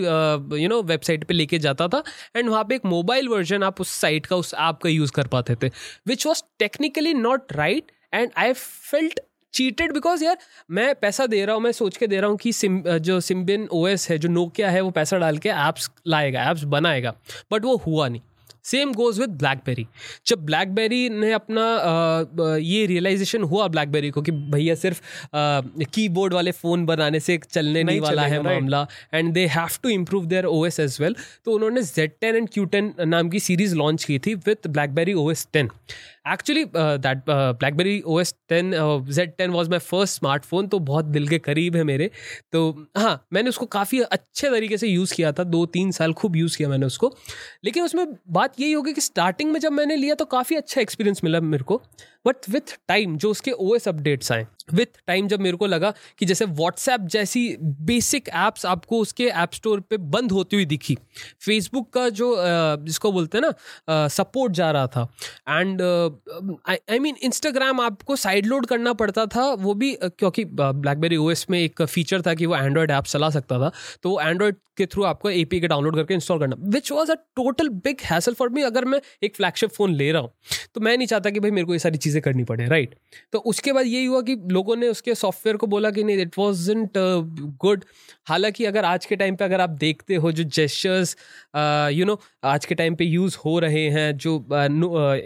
you 0.61 0.69
know 0.69 0.81
website 0.83 1.23
पे 1.23 1.33
लेके 1.33 1.59
जाता 1.59 1.87
था 1.87 2.03
एंड 2.35 2.49
वहाँ 2.49 2.63
पे 2.63 2.75
एक 2.75 2.85
मोबाइल 2.85 3.27
वर्जन 3.27 3.63
आप 3.63 3.81
उस 3.81 3.89
साइट 3.91 4.25
का 4.25 4.35
उस 4.35 4.53
ऐप 4.59 4.79
का 4.83 4.89
यूज़ 4.89 5.11
कर 5.11 5.27
पाते 5.27 5.55
थे 5.63 5.71
which 6.07 6.27
was 6.27 6.43
technically 6.59 7.13
not 7.13 7.53
right 7.53 7.91
and 8.13 8.29
I 8.37 8.53
felt 8.53 9.19
cheated 9.57 9.93
because 9.93 10.23
यार 10.23 10.37
मैं 10.71 10.93
पैसा 11.01 11.25
दे 11.27 11.43
रहा 11.45 11.55
हूँ 11.55 11.63
मैं 11.63 11.71
सोच 11.71 11.97
के 11.97 12.07
दे 12.07 12.19
रहा 12.19 12.29
हूँ 12.29 12.37
कि 12.37 12.53
सिम 12.53 12.81
जो 13.09 13.19
सिम्बिन 13.21 13.67
ओ 13.73 13.85
है 13.87 14.17
जो 14.17 14.29
नोकिया 14.29 14.69
है 14.69 14.81
वो 14.81 14.91
पैसा 14.91 15.17
डाल 15.17 15.37
के 15.37 15.49
ऐप्स 15.49 15.89
लाएगा 16.07 16.49
ऐप्स 16.51 16.63
बनाएगा 16.73 17.15
बट 17.51 17.65
वो 17.65 17.75
हुआ 17.87 18.07
नहीं। 18.07 18.21
सेम 18.63 18.91
गोज 18.93 19.19
विद 19.19 19.29
ब्लैकबेरी 19.39 19.85
जब 20.27 20.45
ब्लैकबेरी 20.45 21.09
ने 21.09 21.31
अपना 21.33 21.61
आ, 21.61 22.55
ये 22.57 22.85
रियलाइजेशन 22.85 23.43
हुआ 23.43 23.67
ब्लैकबेरी 23.67 24.09
को 24.09 24.21
कि 24.21 24.31
भैया 24.31 24.75
सिर्फ़ 24.75 25.01
कीबोर्ड 25.93 26.33
वाले 26.33 26.51
फ़ोन 26.51 26.85
बनाने 26.85 27.19
से 27.19 27.37
चलने 27.51 27.73
नहीं, 27.73 27.85
नहीं 27.85 27.99
वाला 27.99 28.25
है 28.25 28.41
मामला 28.43 28.85
and 29.13 29.33
they 29.33 29.45
have 29.55 29.79
to 29.83 29.89
improve 29.89 30.25
their 30.25 30.45
O 30.45 30.65
S 30.65 30.79
as 30.79 30.97
well 31.01 31.15
तो 31.45 31.51
उन्होंने 31.51 31.81
Z 31.83 32.11
ten 32.21 32.35
and 32.35 32.49
Q 32.53 32.65
ten 32.65 32.93
नाम 33.07 33.29
की 33.29 33.39
सीरीज़ 33.39 33.75
लॉन्च 33.75 34.03
की 34.03 34.19
थी 34.19 34.35
with 34.47 34.67
BlackBerry 34.67 35.13
O 35.13 35.29
S 35.31 35.47
ten. 35.53 35.69
Actually 36.33 36.63
that 36.67 37.23
BlackBerry 37.29 38.01
O 38.01 38.19
S 38.19 38.33
ten 38.49 38.71
Z 39.09 39.31
ten 39.37 39.51
was 39.51 39.69
my 39.69 39.79
first 39.79 40.15
smartphone 40.15 40.67
तो 40.67 40.79
बहुत 40.81 41.05
दिल 41.05 41.27
के 41.27 41.39
करीब 41.39 41.75
है 41.75 41.83
मेरे। 41.83 42.09
तो 42.53 42.69
हाँ 42.97 43.27
मैंने 43.33 43.49
उसको 43.49 43.65
काफ़ी 43.67 43.99
अच्छे 44.01 44.49
तरीके 44.49 44.77
से 44.77 44.87
यूज़ 44.87 45.13
किया 45.13 45.31
था, 45.31 45.43
दो 45.43 45.65
तीन 45.67 45.91
साल 45.91 46.13
खूब 46.13 46.35
यूज़ 46.35 46.57
किया 46.57 46.69
मैंने 46.69 46.85
उसको। 46.85 47.13
लेकिन 47.65 47.83
उसमें 47.83 48.05
बात 48.29 48.59
यही 48.59 48.71
होगी 48.71 48.93
कि 48.93 49.01
स्टार्टिंग 49.01 49.51
में 49.51 49.59
जब 49.59 49.71
मैंने 49.71 49.95
लिया 49.95 50.15
तो 50.15 50.25
काफ़ी 50.27 50.55
अच्छा 50.55 50.81
एक्सपीरियंस 50.81 51.21
मिला 51.23 51.39
मेरे 51.41 51.63
को। 51.63 51.81
बट 52.27 52.49
विथ 52.49 52.77
टाइम 52.87 53.17
जो 53.17 53.31
उसके 53.31 53.51
ओ 53.51 53.75
एस 53.75 53.87
अपडेट्स 53.87 54.31
आए 54.31 54.45
विथ 54.69 54.99
टाइम 55.07 55.27
जब 55.27 55.39
मेरे 55.41 55.57
को 55.57 55.65
लगा 55.67 55.93
कि 56.19 56.25
जैसे 56.25 56.45
व्हाट्सएप 56.45 57.01
जैसी 57.11 57.45
बेसिक 57.61 58.29
ऐप्स 58.29 58.65
आपको 58.65 58.99
उसके 59.01 59.25
ऐप 59.25 59.53
स्टोर 59.53 59.79
पे 59.79 59.97
बंद 59.97 60.31
होती 60.31 60.55
हुई 60.55 60.65
दिखी। 60.65 60.97
फेसबुक 61.45 61.89
का 61.93 62.07
जो 62.11 62.35
जिसको 62.85 63.11
बोलते 63.11 63.37
हैं 63.37 63.45
ना 63.45 64.07
सपोर्ट 64.09 64.53
जा 64.53 64.71
रहा 64.71 64.87
था। 64.87 65.07
एंड 65.49 65.81
आई 66.89 66.99
मीन 66.99 67.15
इंस्टाग्राम 67.23 67.81
आपको 67.81 68.15
साइड 68.17 68.45
लोड 68.45 68.65
करना 68.65 68.93
पड़ता 68.95 69.25
था। 69.25 69.49
वो 69.55 69.73
भी 69.73 69.95
क्योंकि 70.03 70.45
ब्लैकबेरी 70.55 71.17
ओएस 71.17 71.45
में 71.49 71.59
एक 71.59 71.81
फीचर 71.83 72.21
था 72.21 72.33
कि 72.33 72.45
वो 72.45 72.55
एंड्रॉयड 72.55 72.91
ऐप 72.91 73.03
चला 73.05 73.29
सकता 73.29 73.59
था। 73.59 73.71
तो 74.03 74.19
एंड्रॉयड 74.21 74.55
के 74.77 74.85
थ्रू 74.85 75.03
आपको 75.03 75.29
ए 75.29 75.43
के 75.45 75.67
डाउनलोड 75.67 75.95
करके 75.95 76.13
इंस्टॉल 76.13 76.39
करना। 76.39 76.55
Which 76.69 76.91
was 76.91 77.11
a 77.11 77.15
total 77.35 77.69
big 77.69 78.01
hassle 78.05 78.33
for 78.33 78.49
me 78.49 78.61
अगर 78.63 78.85
मैं 78.85 78.99
एक 79.23 79.35
फ्लैगशिप 79.35 79.69
फ़ोन 79.71 79.93
ले 79.93 80.11
रहा 80.11 80.21
हूँ। 80.21 80.31
तो 80.73 80.81
मैं 80.81 80.95
नहीं 80.97 81.07
चाहता 81.07 81.29
कि 81.29 81.39
भाई 81.39 81.51
मेरे 81.51 81.65
को 81.67 81.73
ये 81.73 81.79
सारी 81.79 81.97
चीज़ें 81.97 82.21
करनी 82.21 82.43
पड़े 82.43 82.65
राइट 82.67 82.95
तो 83.33 83.39
उसके 83.41 83.73
बाद 83.73 83.85
यही 83.85 84.05
हुआ 84.05 84.21
कि 84.21 84.35
लोगों 84.57 84.75
ने 84.75 84.87
उसके 84.87 85.15
सॉफ्टवेयर 85.15 85.57
को 85.57 85.67
बोला 85.67 85.91
कि 85.91 86.03
नहीं 86.03 86.17
इट 86.17 86.37
वॉज़ 86.37 86.71
गुड 87.61 87.83
हालाँकि 88.25 88.65
अगर 88.65 88.85
आज 88.85 89.05
के 89.05 89.15
टाइम 89.15 89.35
पे 89.35 89.45
अगर 89.45 89.61
आप 89.61 89.69
देखते 89.79 90.15
हो 90.15 90.31
जो 90.31 90.43
जेस्चर्स 90.57 91.15
यू 91.93 92.05
नो 92.05 92.19
आज 92.43 92.65
के 92.65 92.75
टाइम 92.75 92.95
पे 92.95 93.05
यूज़ 93.05 93.37
हो 93.45 93.57
रहे 93.59 93.87
हैं 93.89 94.17
जो 94.17 94.35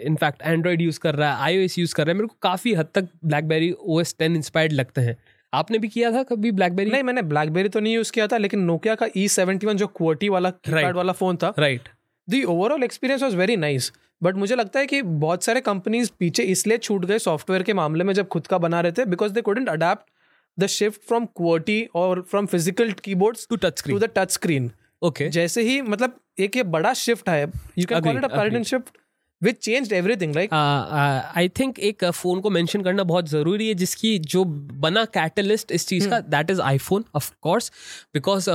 इनफैक्ट 0.06 0.42
एंड्रॉयड 0.42 0.82
यूज़ 0.82 1.00
कर 1.00 1.14
रहा 1.14 1.34
है 1.34 1.42
आई 1.42 1.68
यूज़ 1.78 1.94
कर 1.94 2.06
रहा 2.06 2.12
है 2.12 2.16
मेरे 2.16 2.28
को 2.28 2.36
काफ़ी 2.42 2.74
हद 2.74 2.88
तक 2.94 3.08
BlackBerry 3.24 3.72
O 3.80 4.00
S 4.00 4.14
ten 4.18 4.36
inspired 4.36 4.72
लगते 4.72 5.00
हैं। 5.00 5.16
आपने 5.52 5.78
भी 5.78 5.88
किया 5.88 6.12
था 6.12 6.22
कभी 6.22 6.50
ब्लैकबेरी 6.50 6.90
नहीं 6.90 7.02
मैंने 7.02 7.22
ब्लैकबेरी 7.22 7.68
तो 7.68 7.80
नहीं 7.80 7.94
यूज़ 7.94 8.12
किया 8.12 8.26
था 8.26 8.36
लेकिन 8.36 8.60
नोकिया 8.60 8.94
का 8.94 9.06
ई 9.16 9.26
सेवेंटी 9.28 9.66
वन 9.66 9.76
जो 9.76 9.86
क्वार्टी 9.86 10.28
वाला 10.28 10.52
right. 10.68 10.94
वाला 10.94 11.12
फ़ोन 11.12 11.36
था 11.36 11.54
right 11.58 11.88
the 12.28 12.42
overall 12.44 12.82
experience 12.82 13.22
was 13.22 13.36
very 13.36 13.56
nice 13.56 13.92
but 14.22 14.36
मुझे 14.36 14.54
लगता 14.54 14.80
है 14.80 14.86
कि 14.86 15.02
बहुत 15.02 15.44
सारे 15.44 15.60
कंपनीज़ 15.62 16.10
पीछे 16.18 16.42
इसलिए 16.50 16.78
छूट 16.78 17.04
गए 17.04 17.18
सॉफ्टवेयर 17.20 17.62
के 17.62 17.72
मामले 17.74 18.04
में 18.04 18.12
जब 18.14 18.28
खुद 18.28 18.46
का 18.46 18.58
बना 18.58 18.80
रहे 18.80 18.92
थे 18.92 19.04
because 19.06 19.32
they 19.32 19.40
couldn't 19.40 19.68
adapt 19.68 20.10
the 20.58 20.66
shift 20.68 21.00
from 21.08 21.26
QWERTY 21.36 21.82
और 21.94 22.22
from 22.30 22.46
physical 22.46 22.92
keyboard 23.00 23.38
to 23.50 23.56
touch 23.58 23.78
screen 23.78 23.98
to 23.98 24.06
the 24.06 24.10
touch 24.16 24.30
screen 24.30 24.70
okay 25.02 25.28
जैसे 25.30 25.62
ही 25.62 25.80
मतलब 25.82 26.18
एक 26.40 26.56
ये 26.56 26.62
बड़ा 26.72 26.92
शिफ्ट 26.96 27.28
है 27.28 27.42
you 27.42 27.86
can 27.86 28.00
call 28.00 28.16
it 28.16 28.24
a 28.24 28.28
paradigm 28.28 28.62
shift 28.64 28.98
which 29.42 29.58
change 29.58 29.92
everything 29.92 30.34
like 30.34 30.52
I 30.52 31.48
think 31.58 31.78
एक 31.80 32.04
phone 32.06 32.40
को 32.40 32.50
मेंशन 32.50 32.82
करना 32.82 33.04
बहुत 33.04 33.28
ज़रूरी 33.28 33.68
है 33.68 33.74
जिसकी 33.74 34.18
जो 34.26 34.44
बना 34.80 35.04
कैटलिस्ट 35.14 35.72
इस 35.72 35.86
चीज़ 35.86 36.08
का 36.10 36.20
that 36.28 36.50
is 36.50 36.60
iPhone 36.62 37.04
of 37.14 37.30
course 37.42 37.70
because 38.14 38.50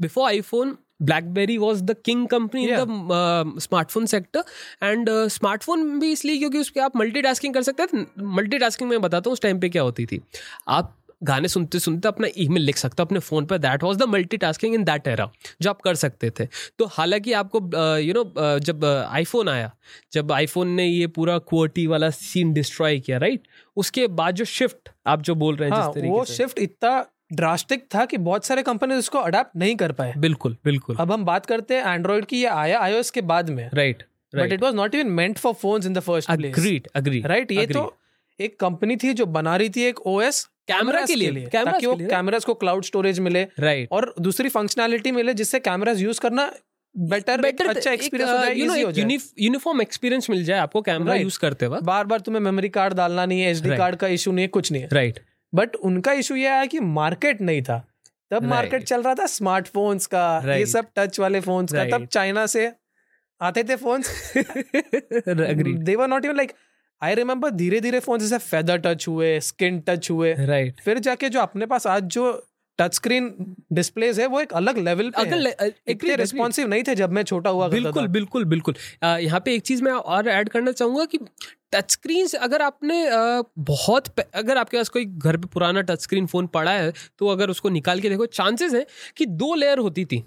before 0.00 0.28
iPhone 0.28 0.76
BlackBerry 1.00 1.56
was 1.58 1.82
the 1.82 1.96
king 2.04 2.26
company 2.28 2.64
in 2.64 2.76
the 2.76 3.58
smartphone 3.60 4.06
sector 4.06 4.44
and 4.82 5.10
smartphone 5.30 5.98
भी 6.00 6.12
इसलिए 6.12 6.38
क्योंकि 6.38 6.58
उस 6.58 6.70
पर 6.70 6.80
आप 6.80 6.96
मल्टीटास्किंग 6.96 7.54
कर 7.54 7.62
सकते 7.62 7.86
थे। 7.86 8.04
मल्टीटास्किंग 8.36 8.90
मैं 8.90 9.00
बताता 9.00 9.30
हूँ 9.30 9.32
उस 9.32 9.42
टाइम 9.42 9.60
पे 9.60 9.68
क्या 9.68 9.82
होती 9.82 10.06
थी। 10.06 10.20
आप 10.68 10.94
गाने 11.24 11.48
सुनते 11.48 11.78
सुनते 11.78 12.08
अपना 12.08 12.28
ईमेल 12.38 12.62
लिख 12.62 12.76
सकते 12.76 13.02
हो 13.02 13.04
अपने 13.06 13.18
फ़ोन 13.18 13.44
पर। 13.46 13.58
That 13.58 13.82
was 13.82 13.98
the 13.98 14.02
multitasking 14.36 14.74
in 14.74 14.84
that 14.84 15.06
era 15.08 15.28
जो 15.62 15.70
आप 15.70 15.80
कर 15.82 15.94
सकते 15.94 16.30
थे। 16.40 16.46
तो 16.78 16.86
हालाँकि 16.92 17.32
आपको 17.32 17.60
यू 17.98 18.14
नो 18.14 18.58
जब 18.60 18.84
आईफोन 18.84 19.48
आया 19.48 19.70
जब 20.12 20.32
आईफोन 20.32 20.68
ने 20.70 20.86
ये 20.86 21.06
पूरा 21.16 21.38
क्वार्टी 21.48 21.86
वाला 21.86 22.10
सीन 22.12 22.52
डिस्ट्रॉय 22.52 22.98
किया 23.00 23.18
राइट 23.18 23.48
उसके 23.76 24.06
बाद 24.20 24.34
जो 24.34 24.44
शिफ्ट 24.44 24.88
आप 25.06 25.22
जो 25.22 25.34
बोल 25.34 25.56
रहे 25.56 25.70
हैं 25.70 25.76
हाँ, 25.76 25.92
जिस 25.94 26.04
वो 26.04 26.24
शिफ्ट 26.26 26.58
इतना 26.58 27.04
ड्रास्टिक 27.30 27.84
था 27.94 28.04
कि 28.04 28.16
बहुत 28.18 28.44
सारे 28.44 28.62
कंपनी 28.62 28.94
उसको 28.94 29.18
अडेप्ट 29.20 29.56
नहीं 29.56 29.76
कर 29.76 29.92
पाए। 29.92 30.12
बिल्कुल 30.18 30.56
बिल्कुल। 30.64 30.96
अब 31.00 31.12
हम 31.12 31.24
बात 31.24 31.46
करते 31.46 31.74
हैं 31.74 31.94
एंड्रॉइड 31.94 32.24
की 32.24 32.40
ये 32.40 32.46
आया 32.48 32.80
आईओएस 32.80 33.10
के 33.10 33.20
बाद 33.22 33.50
में। 33.50 33.68
Right 33.74 34.02
but 34.32 34.52
it 34.52 34.62
was 34.62 34.74
not 34.74 34.94
even 34.94 35.10
meant 35.12 35.38
for 35.38 35.54
phones 35.54 35.86
in 35.86 35.94
the 35.94 36.00
first 36.00 36.30
place 36.30 36.54
agreed 36.54 36.88
agreed 36.96 37.26
right 37.26 37.52
ये 37.52 37.66
तो 37.66 37.92
एक 38.40 38.58
कंपनी 38.60 38.96
थी 38.96 39.12
जो 39.14 39.26
बना 39.28 39.56
रही 39.56 39.68
थी 39.70 39.82
एक 39.84 40.06
ओएस 40.06 40.44
कैमरा 40.68 41.04
के 41.06 41.14
लिए 41.14 41.46
ताकि 41.48 41.86
वो 41.86 41.96
कैमरास 41.96 42.44
को 42.44 42.54
क्लाउड 42.54 42.84
स्टोरेज 42.84 43.18
मिले। 43.20 43.42
राइट 43.60 43.88
और 43.92 44.14
दूसरी 44.20 44.48
फंक्शनैलिटी 44.50 45.12
मिले 45.12 45.34
जिससे 45.34 45.60
कैमरास 45.60 46.00
यूज़ 46.00 46.20
करना 46.20 46.50
बेटर 46.94 47.40
बेटर 47.40 47.66
अच्छा 47.68 47.90
एक्सपीरियंस 47.90 48.30
हो 48.30 48.92
जाए 48.92 49.18
यूनिफॉर्म 49.40 49.80
एक्सपीरियंस 49.82 50.30
मिल 50.30 50.44
जाए 50.44 50.58
आपको 50.58 50.82
कैमरा 50.82 51.14
यूज़ 51.14 51.38
करते 51.38 51.66
वक्त। 51.66 51.84
बार 51.84 52.04
बार 52.04 52.20
तुम्हें 52.20 52.42
मेमोरी 52.42 52.68
कार्ड 52.70 52.94
डालना 52.94 53.26
नहीं 53.26 53.40
है 53.40 53.50
एसडी 53.50 53.76
कार्ड 53.76 53.96
का 53.96 54.08
इशू 54.10 54.32
नहीं 54.32 54.44
है 54.44 54.48
कुछ 54.48 54.72
नहीं 54.72 54.82
है। 54.82 54.88
राइट 54.92 55.20
बट 55.56 55.76
उनका 55.76 56.12
इशू 56.14 56.34
यह 56.34 56.52
आया 56.52 56.64
कि 56.66 56.80
मार्केट 56.80 57.40
नहीं 57.40 57.62
था। 57.62 57.78
तब 58.30 58.42
मार्केट 58.44 58.84
चल 58.84 59.02
रहा 59.02 59.14
था 59.14 59.26
स्मार्टफोन्स 59.28 60.06
का 60.06 60.54
ये 60.54 60.66
सब 60.66 60.86
टच 60.96 61.20
वाले 61.20 61.40
फोन्स 61.40 61.72
का। 61.72 61.84
तब 61.90 62.06
चाइना 62.06 62.46
से 62.46 62.70
आते 63.40 63.64
थे 63.64 63.76
phones 63.76 64.32
they were 65.84 66.08
not 66.08 66.24
even 66.24 66.36
like 66.36 66.52
I 67.02 67.14
remember 67.14 67.50
धीरे 67.52 67.80
धीरे 67.80 68.00
फ़ोन 68.00 68.18
जैसे 68.18 68.38
फेदर 68.40 68.78
टच 68.78 69.06
हुए 69.08 69.38
स्किन 69.40 69.80
टच 69.80 70.10
हुए। 70.10 70.32
Right 70.34 70.66
right. 70.66 70.84
फिर 70.84 70.98
जाके 70.98 71.28
जो 71.28 71.40
अपने 71.40 71.66
पास 71.66 71.86
आज 71.86 72.02
जो 72.14 72.30
टच 72.78 72.94
स्क्रीन 72.94 73.34
डिस्प्लेज 73.72 74.20
है 74.20 74.26
वो 74.26 74.40
एक 74.40 74.52
अलग 74.52 74.78
लेवल 74.78 75.10
पे 75.10 75.22
अगर 75.22 75.72
इतने 75.88 76.16
रिस्पॉन्सिव 76.16 76.68
नहीं 76.68 76.82
थे 76.82 76.94
जब 76.94 77.12
मैं 77.12 77.22
छोटा 77.22 77.50
हुआ 77.50 77.68
बिल्कुल 77.68 78.08
बिल्कुल 78.08 78.44
बिल्कुल 78.44 78.74
यहाँ 79.02 79.40
पे 79.40 79.54
एक 79.54 79.62
चीज़ 79.62 79.82
मैं 79.82 79.92
और 79.92 80.28
ऐड 80.28 80.48
करना 80.48 80.72
चाहूँगा 80.72 81.04
कि 81.04 81.18
टच 81.72 81.90
स्क्रीन 81.90 82.28
अगर 82.40 82.62
आपने 82.62 83.04
बहुत 83.66 84.20
अगर 84.20 84.58
आपके 84.58 84.76
पास 84.76 84.88
कोई 84.88 85.04
घर 85.04 85.36
पे 85.36 85.48
पुराना 85.48 85.80
टच 85.82 86.02
स्क्रीन 86.02 86.26
फ़ोन 86.26 86.46
पड़ा 86.46 86.72
है 86.72 86.92
तो 87.18 87.28
अगर 87.28 87.50
उसको 87.50 87.68
निकाल 87.70 88.00
के 88.00 88.08
देखो 88.08 88.26
चांसेस 88.34 88.74
है 88.74 88.86
कि 89.16 89.26
दो 89.26 89.54
लेयर 89.54 89.78
होती 89.78 90.04
थी 90.04 90.24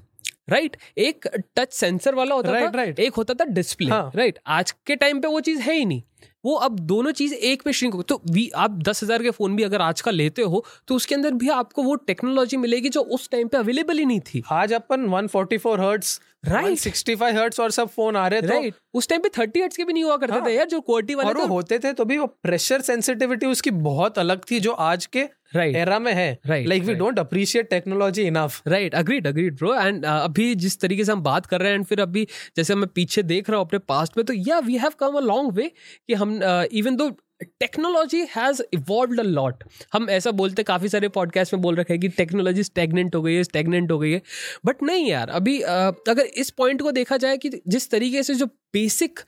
राइट 0.50 0.76
right? 0.76 0.98
एक 0.98 1.28
टच 1.56 1.74
सेंसर 1.74 2.16
वाला 2.16 2.36
होता 2.36 2.50
right, 2.50 2.76
था 2.76 2.84
right. 2.84 3.00
एक 3.00 3.14
होता 3.14 3.34
था 3.34 3.46
डिस्प्ले 3.46 3.90
हाँ. 3.90 4.12
Right 4.16 4.34
right? 4.34 4.48
आज 4.48 4.72
के 4.88 4.96
टाइम 4.96 5.20
पे 5.22 5.28
वो 5.28 5.40
चीज़ 5.40 5.62
है 5.62 5.74
ही 5.74 5.86
नहीं 5.86 6.02
वो 6.44 6.54
अब 6.58 6.80
दोनों 6.80 7.12
चीज़ 7.12 7.34
एक 7.34 7.62
पे 7.62 7.74
श्रिंक 7.74 7.94
हो 7.94 8.02
तो 8.02 8.22
वी 8.32 8.48
आप 8.56 8.78
दस 8.80 9.04
हज़ार 9.04 9.24
के 9.24 9.32
फ़ोन 9.32 9.56
भी 9.56 9.64
अगर 9.64 9.82
आज 9.82 10.02
का 10.02 10.12
लेते 10.12 10.42
हो 10.44 10.64
तो 10.88 10.96
उसके 10.96 11.16
अंदर 11.16 11.34
भी 11.34 11.50
आपको 11.50 11.84
वो 11.84 11.96
टेक्नोलॉजी 12.08 12.58
मिलेगी 12.58 12.90
जो 12.90 13.02
उस 13.02 13.30
टाइम 13.30 13.48
पे 13.48 13.58
अवेलेबल 13.58 13.98
ही 13.98 14.06
नहीं 14.06 14.20
थी। 14.26 14.44
आज 14.52 14.74
अपन 14.74 15.06
144 15.10 15.80
hertz 15.80 16.20
right 16.44 16.78
sixty 16.78 17.16
five 17.16 17.38
hertz 17.38 17.60
और 17.60 17.72
सब 17.72 17.88
फ़ोन 17.90 18.16
आ 18.16 18.28
रहे 18.28 18.42
थे 18.42 18.48
राइट 18.48 18.74
उस 18.94 19.08
टाइम 19.08 19.22
पे 19.22 19.30
थर्टी 19.38 19.62
हर्ट्स 19.62 19.78
के 19.78 19.84
भी 19.84 19.94
नहीं 19.94 20.04
हुआ 20.04 20.18
करते 20.18 20.34
हाँ, 20.34 20.46
थे 20.48 20.54
यार 20.56 20.68
जो 20.68 20.80
क्वालिटी 20.82 21.16
वाले 21.16 21.30
और 21.30 21.38
वो 21.38 21.46
होते 21.48 21.80
थे 21.80 21.92
तो 21.94 22.06
भी 22.06 22.18
वो 22.18 22.26
प्रेशर 22.44 22.82
सेंसिटिविटी 22.82 23.46
उसकी 23.46 23.72
बहुत 23.82 24.20
अलग 24.20 24.42
थी 24.52 24.60
जो 24.60 24.72
आज 24.72 25.06
के 25.06 25.24
राइट 25.56 25.76
एरा 25.76 25.98
में 26.00 26.12
है। 26.14 26.32
Right 26.46 26.68
like 26.68 26.84
we 26.84 26.94
don't 26.94 27.20
appreciate 27.20 27.70
technology 27.70 28.24
enough 28.24 28.68
right 28.68 28.96
agreed 28.96 29.28
agreed 29.28 29.56
bro 29.56 29.74
and 29.76 30.06
अभी 30.06 30.54
जिस 30.56 30.80
तरीके 30.80 31.06
से 31.06 31.12
हम 31.12 31.22
बात 31.24 31.46
कर 31.46 31.62
रहे 31.62 31.70
हैं 31.70 31.78
एंड 31.78 31.86
फिर 31.86 32.02
अभी 32.02 32.28
जैसे 32.58 32.76
मैं 32.76 32.88
पीछे 32.96 33.24
देख 33.24 33.50
रहा 33.50 33.60
हूँ 33.60 33.66
अपने 33.68 33.80
पास्ट 33.88 34.18
में 34.18 34.26
तो 34.26 34.34
या 34.34 34.60
we 34.60 34.78
have 34.78 34.92
come 35.00 35.18
a 35.18 35.22
long 35.22 35.54
way 35.54 35.72
कि 36.08 36.14
हम 36.14 36.40
even 36.74 36.96
though 36.96 37.10
technology 37.44 38.28
has 38.36 38.62
evolve 38.74 39.20
a 39.20 39.24
lot 39.24 39.64
हम 39.94 40.10
ऐसा 40.10 40.32
बोलते 40.32 40.64
काफ़ी 40.64 40.90
सारे 40.90 41.08
पॉडकास्ट 41.10 41.54
में 41.54 41.62
बोल 41.62 41.76
रखे 41.76 41.94
हैं 41.94 42.02
कि 42.02 42.08
टेक्नोलॉजी 42.08 42.64
स्टेगनेंट 42.64 43.16
हो 43.16 43.22
गई 43.22 43.34
है 43.34 43.44
स्टेगनेंट 43.44 43.92
हो 43.92 44.00
गई 44.00 44.12
है। 44.12 44.22
बट 44.66 44.84
नहीं 44.84 45.08
यार 45.10 45.30
अभी 45.30 45.62
अगर 45.62 46.22
इस 46.22 46.50
पॉइंट 46.50 46.82
को 46.82 46.92
देखा 46.92 47.18
जाए 47.18 47.38
कि 47.38 47.50
जिस 47.68 47.90
तरीके 47.90 48.24
से 48.24 48.36
जो 48.36 48.46
बेसिक 48.46 49.20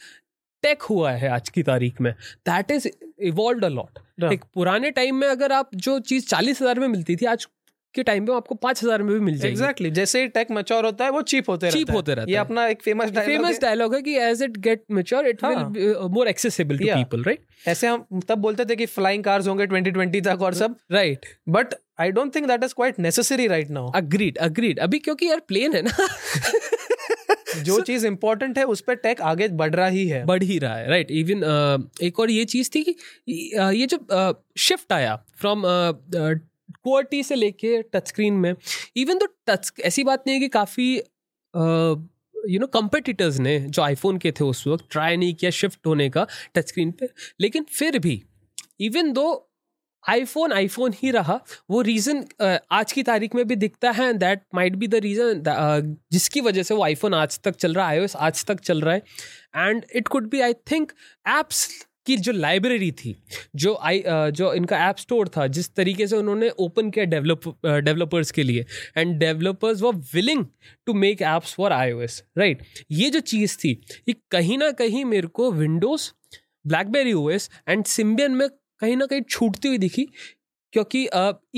टेक 0.63 0.81
हुआ 0.81 1.11
है 1.11 1.29
आज 1.29 1.49
की 1.49 1.63
तारीख 1.63 2.01
में 2.01 2.13
that 2.49 2.71
is 2.71 2.87
evolve 3.19 3.65
a 3.65 3.69
lot 3.69 3.99
एक 4.33 4.45
पुराने 4.53 4.91
टाइम 4.91 5.15
में 5.15 5.27
अगर 5.27 5.51
आप 5.51 5.69
जो 5.75 5.99
चीज़ 5.99 6.27
चालीस 6.27 6.61
हज़ार 6.61 6.79
में 6.79 6.87
मिलती 6.87 7.15
थी 7.15 7.25
आज 7.25 7.47
के 7.95 8.03
टाइम 8.03 8.25
पे 8.25 8.33
आपको 8.33 8.55
पाँच 8.55 8.83
हज़ार 8.83 9.03
में 9.03 9.13
भी 9.13 9.19
मिल 9.19 9.37
जाएगी। 9.37 9.53
Exactly 9.53 9.89
exactly. 9.89 9.95
जैसे 9.95 10.21
ही 10.21 10.27
टेक 10.27 10.51
मैच्योर 10.51 10.85
होता 10.85 11.05
है 11.05 11.11
वो 11.11 11.21
चीप 11.21 11.49
होते 11.49 11.71
चीप 11.71 11.91
होते 11.91 12.13
रहते 12.13 12.31
ये 12.31 12.37
अपना 12.37 12.67
एक 12.67 12.81
फ़ेमस 12.81 13.11
फ़ेमस 13.11 13.59
डायलॉग 13.61 13.95
है 13.95 14.01
कि 14.01 14.15
as 14.17 14.43
it 14.43 14.57
get 14.57 14.83
mature 14.91 15.27
it 15.27 15.43
will 15.43 15.95
more 16.11 16.27
accessible 16.27 16.77
to 16.77 16.85
people 16.85 17.23
right 17.23 17.67
ऐसे 17.67 17.87
हम 17.87 18.19
तब 18.29 18.37
बोलते 18.37 18.65
थे 18.65 18.75
कि 18.75 18.85
फ्लाइंग 18.85 19.23
कार्स 19.23 19.47
होंगे 19.47 19.67
2020 19.67 20.25
तक 20.25 20.41
और 20.41 20.53
सब। 20.53 20.75
Right 20.91 21.25
but 21.49 21.73
I 21.99 22.11
don't 22.11 22.35
think 22.35 22.47
that 22.47 22.63
is 22.63 22.73
quite 22.73 22.99
necessary 22.99 23.47
right 23.47 23.69
now 23.69 23.91
agreed 23.95 24.37
agreed 24.37 24.79
अभी 24.79 24.99
क्योंकि 24.99 25.25
यार 25.25 25.39
प्लेन 25.47 25.73
है 25.73 25.81
ना। 25.81 25.91
जो 27.63 27.77
so, 27.77 27.83
चीज़ 27.85 28.07
इंपॉर्टेंट 28.07 28.57
है 28.57 28.63
उस 28.63 28.81
पर 28.81 28.95
टेक 28.95 29.21
आगे 29.21 29.47
बढ़ 29.47 29.73
रहा 29.75 29.87
ही 29.87 30.07
है। 30.07 30.25
बढ़ 30.25 30.43
ही 30.43 30.57
रहा 30.59 30.75
है 30.75 30.89
राइट 30.89 31.07
right. 31.07 31.19
इवन 31.19 31.41
uh, 31.41 32.03
एक 32.03 32.19
और 32.19 32.31
ये 32.31 32.45
चीज़ 32.45 32.69
थी 32.75 32.83
कि 32.83 32.93
uh, 33.59 33.71
ये 33.73 33.87
जो 33.87 33.97
शिफ्ट 34.57 34.85
uh, 34.85 34.93
आया 34.93 35.15
फ्रॉम 35.35 35.63
क्वालिटी 36.83 37.23
से 37.23 37.35
लेके 37.35 37.81
टच 37.93 38.07
स्क्रीन 38.07 38.33
में 38.35 38.53
इवन 38.95 39.17
तो 39.17 39.27
टच 39.47 39.71
ऐसी 39.85 40.03
बात 40.03 40.23
नहीं 40.27 40.35
है 40.35 40.41
कि 40.41 40.47
काफ़ी 40.49 40.93
यू 42.49 42.59
नो 42.59 42.67
कंपिटिटर्स 42.73 43.37
ने, 43.39 43.59
जो 43.59 43.81
आईफोन 43.81 44.17
के 44.17 44.31
थे 44.31 44.43
उस 44.43 44.65
वक्त 44.67 44.85
ट्राई 44.91 45.17
नहीं 45.17 45.33
किया 45.35 45.51
शिफ्ट 45.51 45.87
होने 45.87 46.09
का 46.09 46.27
टच 46.55 46.67
स्क्रीन 46.67 46.91
पे, 46.91 47.09
लेकिन 47.41 47.65
फिर 47.69 47.99
भी 47.99 48.21
इवन 48.79 49.11
दो 49.13 49.47
आईफोन 50.03 50.53
आईफोन 50.53 50.93
ही 50.97 51.09
रहा, 51.11 51.39
वो 51.69 51.81
रीज़न 51.81 52.23
आज 52.71 52.91
की 52.91 53.03
तारीख 53.03 53.35
में 53.35 53.45
भी 53.47 53.55
दिखता 53.55 53.91
है 53.91 54.11
that 54.13 54.41
might 54.55 54.75
be 54.75 54.87
the 54.87 54.95
reason 55.03 55.43
जिसकी 56.11 56.41
वजह 56.41 56.63
से 56.63 56.73
वो 56.73 56.83
आईफोन 56.83 57.13
आज 57.13 57.39
तक 57.39 57.55
चल 57.55 57.73
रहा 57.73 57.89
है 57.89 58.07
आज 58.17 58.45
तक 58.45 58.59
चल 58.61 58.81
रहा 58.81 58.93
है 58.93 59.67
and 59.69 59.85
it 59.95 60.07
could 60.07 60.29
be 60.29 60.41
I 60.41 60.53
think 60.71 60.91
apps 61.29 61.67
की 62.05 62.17
जो 62.17 62.31
लाइब्रेरी 62.31 62.91
थी 62.91 63.15
जो 63.55 63.75
आई 63.75 64.03
जो 64.07 64.53
इनका 64.53 64.89
ऐप 64.89 64.97
स्टोर 64.97 65.27
था 65.27 65.47
जिस 65.47 65.75
तरीके 65.75 66.07
से 66.07 66.15
उन्होंने 66.15 66.49
ओपन 66.49 66.89
किया 66.89 67.05
डेवलप 67.05 67.41
डेवलपर्स 67.65 68.31
के 68.31 68.43
लिए 68.43 68.65
and 68.97 69.17
developers 69.19 69.81
were 69.81 69.95
willing 69.95 70.45
to 70.85 70.93
make 70.93 71.21
apps 71.21 71.53
for 71.53 71.71
iOS 71.71 72.23
right 72.37 72.63
ये 72.91 73.09
जो 73.09 73.19
चीज़ 73.19 73.57
थी 73.57 73.81
ये 74.09 74.15
कहीं 74.31 74.57
ना 74.57 74.71
कहीं 74.71 75.05
मेरे 75.05 75.27
को 75.27 75.51
Windows 75.51 76.11
BlackBerry 76.67 77.13
OS 77.13 77.49
and 77.67 77.85
Symbian 77.85 78.31
में 78.31 78.49
कहीं 78.49 78.97
ना 78.97 79.05
कहीं 79.05 79.21
छूटती 79.21 79.67
हुई 79.67 79.77
दिखी 79.77 80.07
क्योंकि 80.73 81.09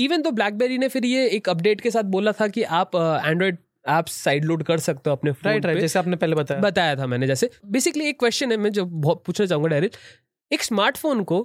इवन 0.04 0.22
तो 0.22 0.30
ब्लैकबेरी 0.30 0.78
ने 0.78 0.88
फिर 0.88 1.04
ये 1.04 1.28
एक 1.28 1.48
अपडेट 1.48 1.80
के 1.80 1.90
साथ 1.90 2.02
बोला 2.02 2.32
था 2.32 2.48
कि 2.48 2.62
आप 2.62 2.90
एंड्रॉयड 3.26 3.56
आप 3.88 4.06
साइड 4.06 4.44
लोड 4.44 4.62
कर 4.62 4.78
सकते 4.78 5.10
हो 5.10 5.16
अपने 5.16 5.32
फ़ोन 5.32 5.50
राइट 5.52 5.66
राइट 5.66 5.78
जैसे 5.78 5.98
आपने 5.98 6.16
पहले 6.16 6.34
बताया। 6.34 6.60
बताया 6.60 6.96
था 6.96 7.06
मैंने 7.06 7.26
जैसे। 7.26 7.50
बेसिकली 7.66 8.08
एक 8.08 8.18
क्वेश्चन 8.18 8.50
है 8.50 8.56
मैं 8.56 8.70
जो 8.70 8.86
पूछना 9.14 9.46
चाहूँगा 9.46 9.68
डायरेक्ट 9.68 9.96
एक 10.54 10.62
स्मार्टफ़ोन 10.62 11.22
को 11.24 11.42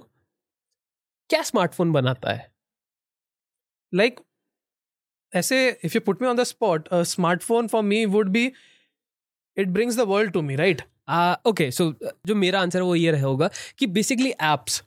क्या 1.30 1.42
स्मार्टफ़ोन 1.42 1.92
बनाता 1.92 2.32
है? 2.32 2.50
लाइक 3.92 4.14
like, 4.14 4.26
ऐसे 5.32 5.68
if 5.84 5.92
you 5.94 6.00
put 6.00 6.22
me 6.22 6.28
on 6.28 6.36
the 6.36 6.44
spot 6.44 6.88
smartphone 6.94 7.66
for 7.68 7.82
me 7.82 8.04
would 8.06 8.28
be 8.28 8.52
it 9.56 9.68
brings 9.68 9.96
the 9.96 10.00
world 10.00 10.32
to 10.32 10.42
me 10.42 10.56
right 10.56 10.82
okay 11.46 11.70
so 11.70 11.92
जो 12.26 12.34
मेरा 12.34 12.60
आंसर 12.60 12.82
वो 12.82 12.94
ये 12.94 13.20
होगा 13.20 13.50
कि 13.78 13.86
बेसिकली 13.86 14.30
एप्स 14.30 14.82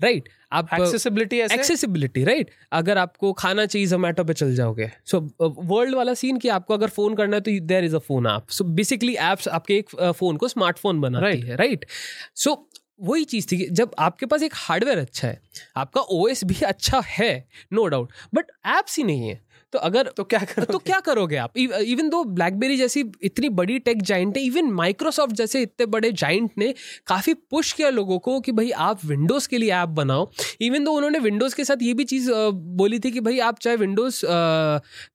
राइट 0.00 0.28
आप 0.52 0.68
एक्सेसिबिलिटी 0.74 1.38
एक्सेसिबिलिटी 1.40 2.24
राइट 2.24 2.50
अगर 2.72 2.98
आपको 2.98 3.32
खाना 3.32 3.66
चाहिए 3.66 3.86
जोमेटो 3.86 4.24
पे 4.24 4.34
चल 4.34 4.54
जाओगे। 4.54 4.90
सो 5.06 5.20
वर्ल्ड 5.40 5.94
वाला 5.94 6.14
सीन 6.14 6.38
कि 6.38 6.48
आपको 6.48 6.74
अगर 6.74 6.88
फ़ोन 6.88 7.14
करना 7.14 7.36
है 7.36 7.42
तो 7.42 7.58
there 7.66 7.84
is 7.84 7.96
a 7.96 7.98
phone 7.98 8.26
app 8.26 8.48
so 8.48 8.64
basically 8.64 9.16
apps 9.20 9.48
आपके 9.48 9.76
एक 9.76 9.94
फ़ोन 10.12 10.36
को 10.36 10.48
स्मार्टफ़ोन 10.48 11.00
बनाती 11.00 11.40
है 11.40 11.56
राइट 11.56 11.86
सो 12.34 12.54
वही 13.00 13.24
चीज़ 13.24 13.46
थी 13.52 13.56
कि 13.58 13.66
जब 13.70 13.94
आपके 13.98 14.26
पास 14.26 14.42
एक 14.42 14.52
हार्डवेयर 14.54 14.98
अच्छा 14.98 15.28
है, 15.28 15.40
आपका 15.76 16.00
ओएस 16.00 16.44
भी 16.44 16.54
अच्छा 16.66 17.02
है 17.06 17.48
नो 17.72 17.86
डाउट 17.86 18.12
बट 18.34 18.50
ऐप्स 18.66 18.96
ही 18.98 19.04
नहीं 19.04 19.28
है। 19.28 19.40
तो 19.74 19.78
अगर 19.80 20.08
तो 20.16 20.24
क्या 20.24 20.38
करो 20.40 20.64
तो 20.64 20.78
क्या 20.80 20.98
करोगे 21.00 21.36
आप? 21.36 21.56
इवन 21.58 22.08
दो 22.08 22.22
ब्लैकबेरी 22.24 22.76
जैसी 22.76 23.00
इतनी 23.22 23.48
बड़ी 23.50 23.78
टेक 23.80 24.02
जाइंट 24.02 24.36
है 24.36 24.42
इवन 24.44 24.70
माइक्रोसॉफ्ट 24.72 25.34
जैसे 25.36 25.62
इतने 25.62 25.86
बड़े 25.86 26.10
जाइंट 26.14 26.50
ने 26.58 26.72
काफ़ी 27.06 27.34
पुश 27.34 27.72
किया 27.72 27.88
लोगों 27.90 28.18
को 28.18 28.38
कि 28.40 28.52
भाई 28.52 28.70
आप 28.82 29.04
विंडोज़ 29.04 29.48
के 29.48 29.58
लिए 29.58 29.72
ऐप 29.74 29.88
बनाओ। 29.96 30.28
इवन 30.60 30.84
दो 30.84 30.92
उन्होंने 30.92 31.18
विंडोज़ 31.18 31.56
के 31.56 31.64
साथ 31.64 31.82
ये 31.82 31.94
भी 31.94 32.04
चीज़ 32.04 32.30
बोली 32.76 32.98
थी 32.98 33.10
कि 33.10 33.20
भाई 33.20 33.38
आप 33.40 33.58
चाहे 33.58 33.76
विंडोज़ 33.76 34.20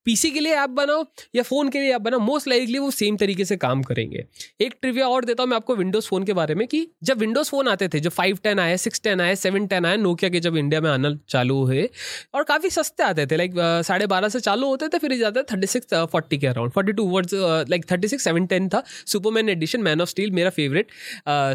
पीसी 0.06 0.32
के 0.32 0.40
लिए 0.40 0.56
ऐप 0.56 0.70
बनाओ 0.72 1.06
या 1.36 1.44
फ़ोन 1.44 1.70
के 1.70 1.80
लिए 1.80 1.94
ऐप 1.96 2.02
बनाओ 2.02 2.20
मोस्ट 2.22 2.48
लाइकली 2.48 2.80
वो 2.80 2.92
सेम 2.92 3.18
तरीके 3.18 3.46
से 3.46 3.58
काम 3.58 3.84
करेंगे। 3.84 4.26
एक 4.62 4.76
ट्रिविया 4.82 5.08
और 5.08 5.26
देता 5.26 5.44
हूँ 5.44 5.50
मैं 5.50 5.58
आपको 5.58 5.76
विंडोज़ 5.76 6.08
फ़ोन 6.08 6.24
के 6.24 6.34
बारे 6.34 6.56
में 6.56 6.68
कि 6.68 6.86
जब 7.04 7.20
विंडोज़ 7.20 7.50
फ़ोन 7.50 7.68
आते 7.68 7.88
थे 7.88 8.00
जो 8.00 8.10
फाइव 8.10 8.40
टेन 8.44 8.60
आए 8.60 8.78
सिक्स 8.80 9.02
टेन 9.04 9.22
आए 9.22 9.36
सेवन 9.38 9.68
टेन 9.68 9.86
आए 9.86 9.98
नोकिया 10.00 10.30
के 10.30 10.40
जब 10.40 10.58
इंडिया 10.58 10.82
में 10.82 10.90
आना 10.90 11.18
चालू 11.30 11.58
हुए 11.64 11.90
और 12.34 12.44
काफ़ी 12.44 12.70
सस्ते 12.70 13.04
आते 13.04 13.26
थे 13.26 13.38
लाइक 13.38 13.54
साढ़े 13.86 14.08
बारह 14.08 14.30
से 14.30 14.40
चालू 14.50 14.68
होते 14.68 14.88
थे 14.88 14.98
फिर 15.00 15.18
जाता 15.18 15.40
है 15.40 15.46
थर्टी 15.54 15.68
सिक्स 15.68 15.94
फोर्टी 16.12 16.38
के 16.38 16.48
around 16.48 16.72
forty 16.72 16.94
two 16.94 17.08
words 17.10 17.34
like 17.70 17.92
thirty 17.92 18.08
six 18.08 18.24
seven 18.24 18.46
ten 18.48 18.70
था. 18.70 18.84
Superman 19.08 19.50
edition 19.50 19.82
Man 19.82 20.02
of 20.02 20.10
Steel 20.10 20.32
मेरा 20.32 20.50
फेवरेट 20.58 20.92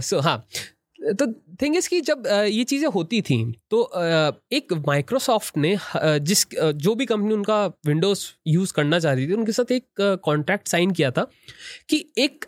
सो 0.04 0.20
हाँ. 0.20 0.42
तो 0.98 1.26
थिंग 1.62 1.76
इज़ 1.76 1.88
कि 1.88 2.00
जब 2.00 2.22
uh, 2.24 2.44
ये 2.44 2.64
चीज़ें 2.64 2.88
होती 2.88 3.20
थी 3.22 3.36
तो 3.70 3.80
uh, 3.96 4.32
एक 4.52 4.72
माइक्रोसॉफ्ट 4.86 5.56
ने 5.56 5.74
uh, 5.76 6.18
जिस 6.20 6.46
जो 6.76 6.94
भी 6.94 7.06
कंपनी 7.06 7.34
उनका 7.34 7.64
विंडोज़ 7.86 8.24
यूज़ 8.46 8.72
करना 8.72 8.98
चाह 8.98 9.12
रही 9.12 9.28
थी 9.28 9.32
उनके 9.32 9.52
साथ 9.52 9.72
एक 9.72 9.86
कॉन्ट्रैक्ट 10.24 10.68
साइन 10.68 10.90
किया 10.90 11.10
था 11.10 11.26
कि 11.88 12.04
एक 12.18 12.44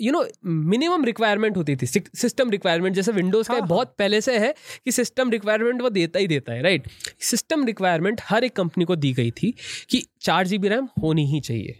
यू 0.00 0.12
नो 0.12 0.24
मिनिमम 0.44 1.04
रिक्वायरमेंट 1.04 1.56
होती 1.56 1.76
थी 1.76 1.86
सिस्टम 1.86 2.50
रिक्वायरमेंट 2.50 2.94
जैसे 2.96 3.12
विंडोज़ 3.12 3.50
हाँ, 3.50 3.60
का 3.60 3.66
बहुत 3.66 3.94
पहले 3.98 4.20
से 4.20 4.38
है 4.38 4.54
कि 4.84 4.92
सिस्टम 4.92 5.30
रिक्वायरमेंट 5.30 5.82
वो 5.82 5.90
देता 5.90 6.18
ही 6.18 6.26
देता 6.26 6.52
है 6.52 6.62
राइट 6.62 6.88
सिस्टम 7.20 7.64
रिक्वायरमेंट 7.64 8.20
हर 8.24 8.44
एक 8.44 8.56
कंपनी 8.56 8.84
को 8.84 8.96
दी 8.96 9.12
गई 9.12 9.30
थी 9.30 9.54
कि 9.90 10.06
चार 10.20 10.46
जी 10.46 10.58
बी 10.58 10.68
रैम 10.68 10.88
होनी 11.02 11.26
ही 11.26 11.40
चाहिए 11.40 11.78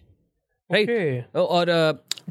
राइट 0.70 0.88
right? 0.88 1.36
और 1.36 1.66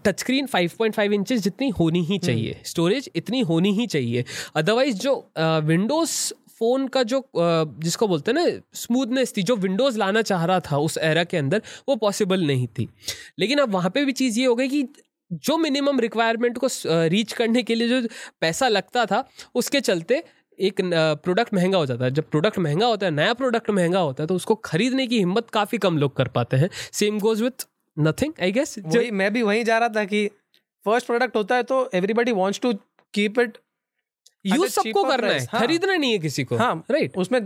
टच 0.05 0.19
स्क्रीन 0.19 0.47
5.5 0.47 1.13
इंचेस 1.13 1.41
जितनी 1.41 1.69
होनी 1.69 2.03
ही 2.03 2.17
चाहिए 2.17 2.59
स्टोरेज 2.63 2.97
हम्म। 2.97 3.17
इतनी 3.17 3.39
होनी 3.41 3.71
ही 3.71 3.87
चाहिए। 3.87 4.23
अदरवाइज़ 4.55 4.97
जो 4.97 5.13
विंडोज़ 5.39 6.33
फ़ोन 6.59 6.87
का 6.87 7.03
जो 7.03 7.23
जिसको 7.35 8.07
बोलते 8.07 8.31
हैं 8.31 8.37
ना 8.37 8.61
स्मूथनेस 8.73 9.33
थी 9.37 9.43
जो 9.43 9.55
विंडोज़ 9.55 9.97
लाना 9.99 10.21
चाह 10.21 10.45
रहा 10.45 10.59
था 10.59 10.77
उस 10.77 10.97
एरा 10.97 11.23
के 11.23 11.37
अंदर 11.37 11.61
वो 11.89 11.95
पॉसिबल 11.95 12.45
नहीं 12.45 12.67
थी। 12.67 12.87
लेकिन 13.39 13.59
अब 13.59 13.71
वहाँ 13.71 13.89
पे 13.89 14.05
भी 14.05 14.11
चीज़ 14.11 14.39
ये 14.39 14.45
हो 14.45 14.55
गई 14.55 14.67
कि 14.67 14.83
जो 15.31 15.57
मिनिमम 15.57 15.99
रिक्वायरमेंट 15.99 16.57
को 16.57 16.67
रीच 17.07 17.33
करने 17.33 17.63
के 17.63 17.75
लिए 17.75 17.87
जो 17.89 18.07
पैसा 18.41 18.67
लगता 18.67 19.05
था 19.05 19.23
उसके 19.55 19.81
चलते 19.81 20.23
एक 20.59 20.81
प्रोडक्ट 21.23 21.53
महँगा 21.53 21.77
हो 21.77 21.85
जाता 21.85 22.05
है। 22.05 22.11
जब 22.11 22.29
प्रोडक्ट 22.31 22.59
महँगा 22.59 22.85
होता 22.85 23.05
है 23.05 23.11
नया 23.11 23.33
प्रोडक्ट 23.33 23.69
महँगा 23.69 23.99
होता 23.99 24.23
है 24.23 24.27
तो 24.27 24.35
उसको 24.35 24.55
खरीदने 24.65 25.07
की 25.07 25.19
हिम्मत 25.19 25.49
काफ़ी 25.49 25.77
कम 25.77 25.97
लोग 25.97 26.15
कर 26.15 26.27
पाते 26.27 26.57
हैं। 26.57 26.69
Same 26.93 27.19
goes 27.19 27.41
with 27.41 27.67
nothing 27.97 28.33
I 28.41 28.51
guess 28.51 28.75
मैं 29.13 29.31
भी 29.33 29.41
वहीं 29.41 29.63
जा 29.63 29.77
रहा 29.77 29.89
था 29.89 30.03
कि 30.05 30.27
फ़र्स्ट 30.85 31.07
प्रोडक्ट 31.07 31.35
होता 31.35 31.55
है 31.55 31.63
तो 31.63 31.89
everybody 31.93 32.31
wants 32.31 32.59
to 32.59 32.73
keep 33.13 33.39
it 33.39 33.57
use 34.45 34.71
सबको 34.71 35.03
करना 35.03 35.27
है 35.27 35.39
हाँ. 35.41 35.61
खरीदना 35.61 35.95
नहीं 35.95 36.11
है 36.11 36.19
किसी 36.19 36.43
को 36.43 36.57
हाँ 36.57 36.83
राइट 36.91 37.17
उसमें 37.17 37.39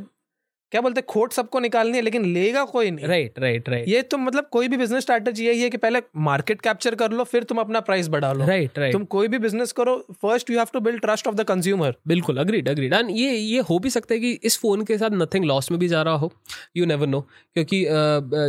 क्या 0.72 0.82
बोलते 0.82 1.00
हैं 1.00 1.06
खोट 1.10 1.34
सबको 1.34 1.60
निकालनी 1.60 1.98
है 1.98 2.02
लेकिन 2.04 2.26
लेगा 2.34 2.64
कोई 2.66 2.92
नहीं। 2.92 3.08
राइट 3.08 3.40
राइट 3.40 3.70
राइट 3.70 3.88
ये 3.88 4.02
तो 4.04 4.18
मतलब 4.18 4.48
कोई 4.52 4.68
भी 4.68 4.78
बिज़नेस 4.78 5.04
स्ट्रैटेजी 5.04 5.46
यही 5.46 5.62
है 5.62 5.70
कि 5.70 5.78
पहले 5.78 6.02
मार्केट 6.22 6.62
कैप्चर 6.62 6.96
कर 6.96 7.12
लो 7.12 7.24
फिर 7.24 7.44
तुम 7.44 7.58
अपना 7.60 7.80
प्राइस 7.82 8.08
बढ़ा 8.10 8.32
लो। 8.34 8.46
राइट 8.46 8.80
राइट 8.80 8.94
तुम 8.94 9.04
कोई 9.16 9.28
भी 9.28 9.38
बिज़नेस 9.40 9.72
करो 9.72 9.96
first 10.22 10.50
you 10.50 10.58
have 10.58 10.68
to 10.74 10.80
build 10.80 11.02
trust 11.02 11.28
of 11.28 11.36
the 11.36 11.44
consumer 11.48 11.96
बिल्कुल 12.08 12.38
अग्रीड 12.38 12.70
अग्रीड 12.70 12.94
एंड 12.94 13.10
ये 13.12 13.32
ये 13.32 13.60
हो 13.70 13.80
भी 13.80 13.90
सकता 13.90 14.14
है 14.14 14.20
कि 14.20 14.32
इस 14.44 14.58
फ़ोन 14.60 14.84
के 14.86 14.98
साथ 14.98 15.10
नथिंग 15.14 15.46
लॉस 15.46 15.72
में 15.72 15.80
भी 15.80 15.88
जा 15.88 16.02
रहा 16.02 16.16
हो। 16.16 16.32
यू 16.78 16.86
नेवर 16.86 17.08
नो 17.08 17.22
क्योंकि 17.56 17.86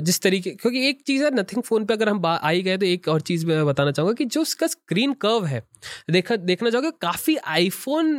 जिस 0.03 0.23
तरीके 0.23 0.51
क्योंकि 0.53 0.87
एक 0.89 1.03
चीज़ 1.07 1.25
है 1.25 1.31
नथिंग 1.35 1.63
फ़ोन 1.63 1.85
पे 1.85 1.95
अगर 1.95 2.09
हम 2.09 2.27
आई 2.27 2.63
गए 2.63 2.77
तो 2.77 2.87
एक 2.87 3.09
और 3.09 3.21
चीज़ 3.23 3.47
मैं 3.47 3.65
बताना 3.67 3.93
चाहूँगा 3.93 4.15
कि 4.15 4.25
जो 4.27 4.41
उसका 4.43 4.67
स्क्रीन 4.69 5.13
कर्व 5.23 5.45
है 5.47 5.63
देखा 6.11 6.37
देखना 6.39 6.71
चाहोगे 6.71 6.91
काफ़ी 7.01 7.37
आईफोन 7.49 8.19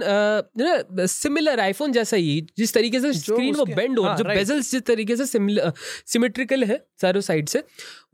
सिमिलर 1.07 1.60
आईफोन 1.60 1.91
जैसा 1.91 2.17
ही 2.17 2.39
जिस 2.57 2.74
तरीके 2.74 3.00
से 3.00 3.13
स्क्रीन 3.15 3.55
वो 3.55 3.65
बेंड 3.65 3.92
हो 4.00 4.03
हाँ, 4.03 4.15
जो 4.17 4.23
बेजल्स 4.23 4.71
जिस 4.71 4.85
तरीके 4.85 5.15
से 5.15 5.25
सिमेट्रिकल 5.25 6.63
है 6.63 6.79
चारों 7.00 7.21
साइड 7.21 7.50
से 7.50 7.63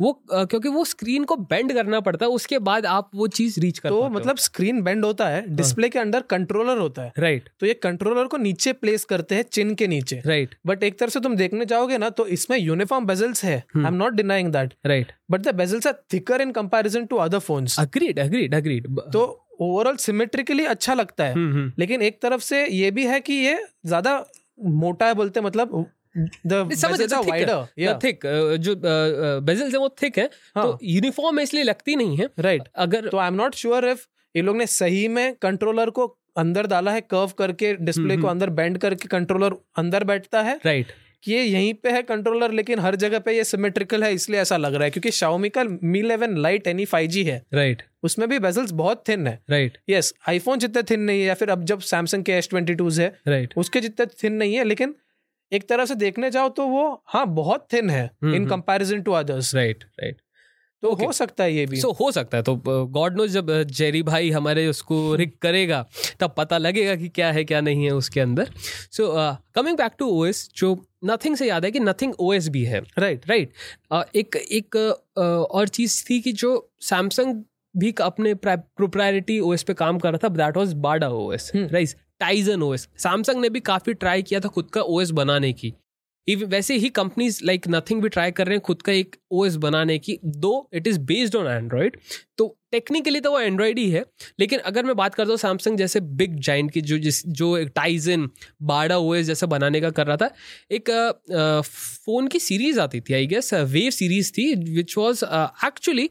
वो 0.01 0.12
क्योंकि 0.31 0.69
वो 0.69 0.83
स्क्रीन 0.86 1.24
को 1.24 1.36
बेंड 1.48 1.74
करना 1.74 2.00
पड़ता 2.00 2.25
है 2.25 2.31
उसके 2.31 2.59
बाद 2.62 2.86
आप 2.88 3.09
वो 3.15 3.27
चीज़ 3.29 3.59
रीच 3.62 3.79
कर 3.79 3.89
तो 3.89 4.09
मतलब 4.09 4.38
स्क्रीन 4.39 4.81
बेंड 4.83 5.05
होता 5.05 5.27
है 5.29 5.43
डिस्प्ले 5.55 5.88
हाँ। 5.88 5.91
के 5.91 6.00
अंदर 6.00 6.21
कंट्रोलर 6.29 6.77
होता 6.77 7.01
है। 7.01 7.12
राइट 7.19 7.50
तो 7.59 7.65
ये 7.65 7.74
कंट्रोलर 7.83 8.27
को 8.27 8.38
नीचे 8.38 8.74
प्लेस 8.75 9.05
करते 9.05 9.36
हैं 9.36 9.43
चिन 9.51 9.74
के 9.75 9.88
नीचे। 9.88 10.21
राइट 10.25 10.55
बट 10.67 10.83
एक 10.83 11.00
तरह 11.00 11.09
से 11.09 11.19
तुम 11.19 11.36
देखने 11.36 11.65
जाओगे 11.65 11.98
ना 11.98 12.09
तो 12.12 12.25
इसमें 12.29 12.57
यूनिफॉर्म 12.57 13.05
बेजल्स 13.05 13.43
है। 13.43 13.57
I 13.77 13.86
am 13.86 13.93
not 13.95 14.13
denying 14.13 14.51
that 14.53 14.74
right 14.86 15.12
but 15.31 15.41
the 15.41 15.55
bezels 15.55 15.88
are 15.88 16.01
thicker 16.13 16.41
in 16.41 16.51
comparison 16.53 17.05
to 17.05 17.17
other 17.19 17.39
phones 17.41 17.79
agreed 17.79 18.19
agreed 18.19 18.55
agreed 18.55 18.88
तो 19.13 19.27
ओवरऑल 19.62 19.95
सिमेट्रिकली 19.98 20.65
अच्छा 20.67 20.93
लगता 20.93 21.24
है। 21.24 21.33
हम्म, 21.33 21.53
हम्म। 21.53 21.71
लेकिन 21.79 22.01
एक 22.01 22.22
तरफ़ 22.22 22.42
से 22.42 22.65
ये 22.68 22.92
भी 22.92 23.05
है 23.05 23.20
कि 23.22 23.33
ये 23.35 23.57
ज़्यादा 23.85 24.13
मोटा 24.61 25.07
है 25.07 25.13
बोलते 25.13 25.41
मतलब 25.41 25.85
थिक 28.03 28.25
जो 28.59 28.75
बेजल्स 29.41 29.74
है 29.74 29.79
वो 29.79 29.89
थिक 30.03 30.17
है 30.19 30.29
हाँ. 30.55 30.63
तो 30.63 30.79
यूनिफॉर्म 30.83 31.39
इसलिए 31.39 31.63
लगती 31.63 31.95
नहीं 31.95 32.17
है। 32.17 32.29
राइट 32.39 32.63
अगर 32.75 33.07
तो 33.07 33.17
I 33.17 33.27
am 33.27 33.33
not 33.33 33.55
sure 33.55 33.87
if 33.89 34.05
ये 34.35 34.41
लोग 34.41 34.57
ने 34.57 34.65
सही 34.67 35.07
में 35.07 35.35
कंट्रोलर 35.41 35.89
को 35.89 36.05
अंदर 36.37 36.67
डाला 36.67 36.91
है 36.91 37.01
कर्व 37.01 37.31
करके 37.37 37.74
डिस्प्ले 37.75 38.17
को 38.17 38.27
अंदर 38.27 38.50
बेंड 38.50 38.77
करके 38.77 39.07
कंट्रोलर 39.07 39.55
अंदर 39.77 40.03
बैठता 40.03 40.41
है। 40.41 40.59
Right 40.65 40.85
right. 40.85 41.08
कि 41.24 41.34
ये 41.34 41.44
यहीं 41.44 41.74
पे 41.74 41.92
है 41.92 42.01
कंट्रोलर 42.01 42.51
लेकिन 42.51 42.79
हर 42.79 42.96
जगह 42.96 43.20
पे 43.20 43.38
ये 43.38 43.44
सिमेट्रिकल 43.44 44.03
है 44.03 44.14
इसलिए 44.14 44.40
ऐसा 44.40 44.58
लग 44.58 44.74
रहा 44.74 44.84
है 44.84 44.90
क्योंकि 44.90 45.12
शाओमी 45.12 45.50
का 45.50 45.64
Mi 45.84 46.00
eleven 46.00 46.38
lite 46.38 46.68
NE 46.68 46.86
five 46.86 47.10
G 47.10 47.24
है। 47.24 47.46
Right 47.53 47.77
right. 47.77 47.94
उसमें 48.03 48.29
भी 48.29 48.40
बेजल्स 48.40 48.72
बहुत 48.72 49.03
थिन 49.08 49.27
है। 49.27 49.40
राइट 49.50 49.77
यस 49.90 50.14
आईफोन 50.29 50.60
जितने 50.60 50.84
थिन 50.84 51.00
नहीं 51.00 51.20
है 51.20 51.25
या 51.25 51.34
फिर 51.34 51.50
अब 51.50 51.64
जब 51.64 51.79
सैमसंग 51.79 52.24
के 52.24 52.32
एस 52.32 52.50
ट्वेंटी 52.50 52.75
टूज 52.75 53.00
है 53.00 53.20
राइट 53.27 53.48
right. 53.48 53.60
उसके 53.60 53.82
जितने 53.82 54.05
थिन 54.05 54.34
नहीं 54.34 54.55
है 54.55 54.64
लेकिन 54.64 54.96
एक 55.53 55.70
तरह 55.70 55.86
से 55.86 55.96
देखने 55.96 56.32
जाओ 56.32 56.50
तो 56.50 56.68
वो 56.68 57.03
हाँ 57.05 57.25
बहुत 57.27 57.68
थिन 57.74 57.90
है 57.90 58.12
in 58.24 58.48
comparison 58.48 59.01
to 59.01 59.12
others 59.12 59.55
right 59.55 59.84
right 59.84 60.18
तो 60.83 60.89
okay. 60.89 61.05
हो 61.07 61.11
सकता 61.11 61.44
है 61.44 61.53
ये 61.53 61.65
भी। 61.65 61.79
सो 61.81 61.87
so, 61.87 62.00
हो 62.00 62.11
सकता 62.11 62.37
है। 62.37 62.44
तो 62.44 62.55
गॉड 62.87 63.18
नो 63.18 63.27
जब 63.27 63.51
जेरी 63.63 64.03
भाई 64.03 64.29
हमारे 64.31 64.68
उसको 64.68 65.15
रिक 65.15 65.37
करेगा 65.42 65.85
तब 66.20 66.33
पता 66.37 66.57
लगेगा 66.57 66.96
कि 66.96 67.09
क्या 67.09 67.31
है 67.31 67.44
क्या 67.44 67.61
नहीं 67.61 67.83
है 67.85 67.92
उसके 67.92 68.20
अंदर। 68.20 68.51
So 68.92 69.13
coming 69.55 69.77
back 69.77 69.92
to 70.00 70.09
OS 70.09 70.50
जो 70.55 70.85
नथिंग 71.05 71.35
से 71.35 71.48
याद 71.48 71.65
है 71.65 71.72
कि 71.72 71.79
नथिंग 71.79 72.13
ओएस 72.20 72.48
भी 72.50 72.63
है। 72.63 72.79
Right 72.79 73.20
right, 73.20 73.29
right 73.29 73.50
right. 73.50 74.07
uh, 74.07 74.15
एक 74.15 74.35
एक 74.35 74.77
uh, 75.20 75.24
और 75.25 75.68
चीज़ 75.68 76.03
थी 76.09 76.20
कि 76.22 76.31
जो 76.31 76.72
सैमसंग 76.81 77.44
भी 77.77 77.94
अपने 78.01 78.33
प्रोप्रायरिटी 78.46 79.39
ओएस 79.39 79.63
पे 79.63 79.74
काम 79.74 80.00
कर 80.00 80.11
रहा 80.11 80.20
था 80.24 80.33
that 80.35 80.57
was 80.57 80.75
Bada 80.75 81.09
O 81.09 81.31
S 81.33 81.51
right 81.55 81.89
Tizen 82.20 82.63
O 82.63 82.74
S 82.74 82.87
Samsung 82.98 83.42
ने 83.42 83.50
भी 83.50 83.59
काफ़ी 83.59 83.94
ट्राई 83.94 84.22
किया 84.22 84.39
था 84.39 84.48
खुद 84.48 84.70
का 84.74 84.81
ओएस 84.81 85.11
बनाने 85.11 85.53
की। 85.53 85.74
वैसे 86.35 86.75
ही 86.75 86.89
कंपनीज़ 86.92 87.39
लाइक 87.46 87.68
नथिंग 87.68 88.01
भी 88.01 88.09
ट्राई 88.09 88.31
कर 88.31 88.48
रहे 88.48 88.55
हैं 88.55 88.61
खुद 88.61 88.81
का 88.81 88.92
एक 88.92 89.15
ओएस 89.31 89.55
बनाने 89.57 89.98
की। 90.00 90.18
Though 90.25 90.70
it 90.74 90.87
is 90.87 91.00
based 91.01 91.35
on 91.35 91.48
Android 91.48 91.98
तो 92.37 92.55
टेक्निकली 92.72 93.20
तो 93.20 93.31
वो 93.31 93.39
एंड्रॉयड 93.39 93.79
ही 93.79 93.89
है। 93.92 94.03
लेकिन 94.39 94.59
अगर 94.61 94.85
मैं 94.85 94.96
बात 94.96 95.15
करता 95.15 95.29
हूँ 95.29 95.37
सैमसंग 95.37 95.77
जैसे 95.77 96.00
बिग 96.00 96.35
जाइंट 96.39 96.72
की, 96.72 96.81
जो 96.81 96.98
जिस, 96.98 97.25
जो 97.27 97.57
एक 97.57 97.72
टाइजन 97.75 98.29
बाड़ा 98.63 98.98
ओएस 98.98 99.25
जैसा 99.27 99.48
बनाने 99.48 99.81
का 99.81 99.89
कर 99.89 100.07
रहा 100.07 100.18
था, 100.18 100.29
एक 100.72 100.92
फ़ोन 101.65 102.27
की 102.27 102.39
सीरीज़ 102.39 102.79
आती 102.79 103.01
थी 103.01 103.13
आई 103.13 103.27
गेस 103.27 103.53
वेव 103.53 103.89
सीरीज़ 103.92 104.31
थी 104.33 104.53
which 104.75 104.98
was 104.98 105.24
actually 105.65 106.09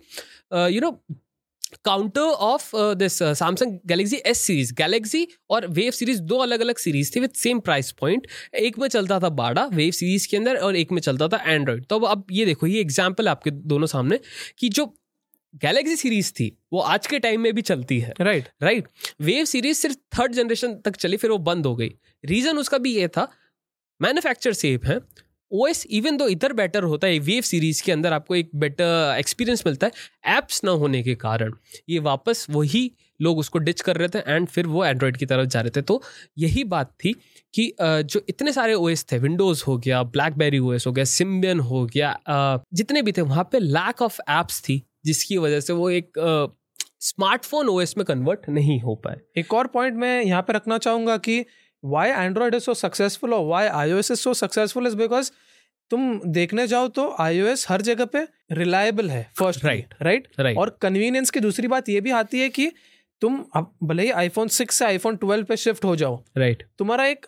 you 0.52 0.80
know 0.80 0.90
counter 1.84 2.20
of 2.20 2.70
this 2.96 3.18
Samsung 3.18 3.78
Galaxy 3.86 4.16
S 4.26 4.40
series 4.40 4.72
Galaxy 4.74 5.26
और 5.50 5.66
वेव 5.72 5.90
सीरीज़ 5.92 6.20
दो 6.22 6.38
अलग 6.38 6.60
अलग 6.60 6.78
सीरीज़ 6.78 7.14
थी 7.16 7.20
विद 7.20 7.30
सेम 7.36 7.60
प्राइस 7.60 7.90
पॉइंट 8.00 8.26
एक 8.56 8.78
में 8.78 8.88
चलता 8.88 9.18
था 9.20 9.28
बाडा 9.40 9.66
वेव 9.74 9.90
सीरीज़ 9.92 10.28
के 10.28 10.36
अंदर 10.36 10.56
और 10.58 10.76
एक 10.76 10.92
में 10.92 11.00
चलता 11.00 11.28
था 11.28 11.42
एंड्रॉयड 11.46 11.84
तो 11.86 11.98
अब 11.98 12.26
ये 12.32 12.46
देखो 12.46 12.66
ये 12.66 12.80
एग्ज़ाम्पल 12.80 13.28
आपके 13.28 13.50
दोनों 13.50 13.86
सामने 13.86 14.20
कि 14.58 14.68
जो 14.68 14.86
गैलेक्सी 15.54 15.96
सीरीज़ 15.96 16.32
थी 16.32 16.46
वो 16.72 16.80
आज 16.94 17.06
के 17.06 17.18
टाइम 17.18 17.40
में 17.40 17.52
भी 17.54 17.62
चलती 17.62 17.98
है। 18.00 18.12
राइट 18.20 18.48
राइट 18.62 18.88
वेव 19.20 19.44
सीरीज़ 19.44 19.78
सिर्फ़ 19.78 19.96
थर्ड 20.18 20.32
जनरेशन 20.34 20.74
तक 20.84 20.96
चली 20.96 21.16
फिर 21.16 21.30
वो 21.30 21.38
बंद 21.44 21.66
हो 21.66 21.74
गई। 21.76 21.90
रीजन 22.24 22.58
उसका 22.58 22.78
भी 22.78 22.94
ये 22.94 23.08
था 23.08 23.30
मैन्युफैक्चर 24.00 24.52
सेफ़ 24.52 24.86
है। 24.86 24.98
ओएस 25.52 25.84
इवन 25.88 26.16
दो 26.16 26.26
इधर 26.28 26.52
बेटर 26.52 26.82
होता 26.84 27.06
है 27.06 27.18
वेव 27.20 27.42
सीरीज़ 27.42 27.82
के 27.82 27.92
अंदर 27.92 28.12
आपको 28.12 28.34
एक 28.36 28.50
बेटर 28.56 29.16
एक्सपीरियंस 29.18 29.62
मिलता 29.66 29.86
है। 29.86 30.36
एप्स 30.36 30.62
ना 30.64 30.70
होने 30.72 31.02
के 31.02 31.14
कारण, 31.16 31.52
ये 31.88 31.98
वापस 32.00 32.46
वही 32.50 32.90
लोग 33.20 33.38
उसको 33.38 33.58
डिच 33.58 33.80
कर 33.80 33.96
रहे 33.96 34.08
थे 34.08 34.18
एंड 34.26 34.46
फिर 34.48 34.66
वो 34.66 34.84
एंड्रॉयड 34.84 35.16
की 35.16 35.26
तरफ़ 35.26 35.46
जा 35.46 35.60
रहे 35.60 35.70
थे। 35.76 35.82
तो 35.82 36.02
यही 36.38 36.64
बात 36.66 36.92
थी 37.04 37.12
कि 37.54 37.72
जो 37.80 38.20
इतने 38.28 38.52
सारे 38.52 38.74
ओएस 38.74 39.04
थे 39.12 39.18
विंडोज़ 39.18 39.64
हो 39.66 39.76
गया 39.78 40.02
ब्लैकबेरी 40.04 40.58
ओएस 40.60 40.86
हो 40.86 40.92
गया 40.92 41.04
सिम्बियन 41.06 41.60
हो 41.60 41.84
गया 41.86 42.16
जितने 42.72 43.02
भी 43.02 43.12
थे, 43.12 43.20
वहाँ 43.22 43.48
पे 43.52 43.58
लैक 43.58 44.02
ऑफ़ 44.02 44.20
एप्स 44.30 44.60
थी, 44.62 44.82
जिसकी 45.04 45.38
वजह 45.38 45.60
से 45.60 45.72
वो 45.72 45.90
एक 45.90 46.12
स्मार्टफ़ोन 47.00 47.68
ओएस 47.68 47.96
में 47.98 48.04
कन्वर्ट 48.06 48.48
नहीं 48.50 48.80
हो 48.80 48.94
पाए। 48.96 49.20
एक 49.36 49.54
और 49.54 49.66
पॉइंट 49.68 49.96
मैं 49.96 50.22
यहाँ 50.22 50.42
पे 50.42 50.52
रखना 50.52 50.78
चाहूँगा 50.78 51.16
कि 51.18 51.44
why 51.82 52.06
android 52.20 52.54
is 52.54 52.64
so 52.64 52.74
successful 52.74 53.34
or 53.34 53.42
why 53.48 53.62
ios 53.80 54.10
is 54.10 54.20
so 54.20 54.32
successful 54.36 54.86
is 54.86 54.96
because 54.96 55.30
तुम 55.90 56.20
देखने 56.32 56.66
जाओ 56.66 56.88
तो 56.88 57.04
iOS 57.20 57.64
हर 57.68 57.82
जगह 57.82 58.04
पे 58.04 58.26
रिलायबल 58.52 59.10
है 59.10 59.22
फ़र्स्ट 59.38 59.64
Right. 59.64 59.94
Right 60.02 60.26
Right. 60.40 60.56
और 60.58 60.76
कन्वीनियंस 60.82 61.30
की 61.30 61.40
दूसरी 61.40 61.68
बात 61.68 61.88
ये 61.88 62.00
भी 62.00 62.10
आती 62.10 62.40
है 62.40 62.48
कि 62.48 62.70
तुम 63.22 63.38
अब 63.56 63.70
भले 63.82 64.02
ही 64.02 64.10
आईफोन 64.22 64.48
सिक्स 64.48 64.76
से 64.78 64.84
आईफोन 64.84 65.16
ट्वेल्व 65.16 65.44
पे 65.44 65.56
शिफ्ट 65.56 65.84
हो 65.84 65.94
जाओ 65.96 66.22
राइट 66.38 66.56
right. 66.56 66.68
तुम्हारा 66.78 67.06
एक 67.06 67.26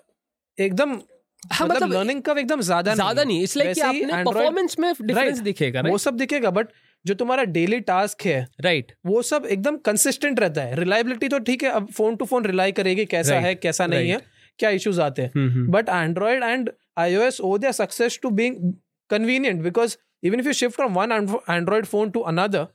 एकदम 0.58 0.90
हाँ, 0.90 1.66
मतलब 1.68 1.76
मतलब 1.76 1.92
लर्निंग 1.92 2.22
कर्व 2.22 2.38
एकदम 2.38 2.60
ज़्यादा 2.60 2.94
ज़्यादा 2.94 3.24
नहीं 3.24 3.42
इसलिए 3.42 3.72
कि 3.74 3.80
आपने 3.80 4.22
परफॉर्मेंस 4.24 4.78
में 4.78 4.92
डिफरेंस 5.02 5.32
Right. 5.32 5.44
दिखेगा 5.44 5.80
right? 5.80 5.92
वो 5.92 5.98
सब 5.98 6.16
दिखेगा 6.16 6.50
बट 6.50 6.68
जो 7.04 7.14
तुम्हारा 7.14 7.44
डेली 7.56 7.80
टास्क 7.88 8.22
है 8.22 8.40
राइट 8.60 8.86
right. 8.86 8.98
वो 9.06 9.22
सब 9.22 9.46
एकदम 9.46 9.76
कंसिस्टेंट 9.84 10.40
रहता 10.40 10.62
है 10.62 10.76
रिलायबिलिटी 10.80 11.28
तो 11.28 11.38
ठीक 11.48 11.62
है 11.64 11.70
अब 11.70 11.90
फ़ोन 11.92 12.16
टू 12.16 12.24
फ़ोन 12.24 12.44
रिलाई 12.46 12.72
करेगी 12.72 13.04
कैसा 13.06 13.34
Right. 13.34 13.46
है 13.46 13.54
कैसा 13.54 13.86
नहीं 13.86 14.10
है 14.10 14.20
क्या 14.61 14.70
इश्यूज़ 14.79 15.01
आते 15.01 15.23
हैं 15.23 15.31
hmm, 15.37 15.66
but 15.77 15.90
android 15.94 16.46
and 16.51 16.70
ios 16.99 17.40
owe 17.42 17.57
their 17.59 17.75
success 17.75 18.18
to 18.25 18.31
being 18.40 18.61
convenient 19.11 19.62
because 19.62 19.96
even 20.23 20.42
if 20.42 20.51
you 20.51 20.55
shift 20.55 20.81
from 20.81 21.01
one 21.01 21.16
and- 21.16 21.38
android 21.55 21.88
phone 21.88 22.12
to 22.12 22.25
another 22.33 22.66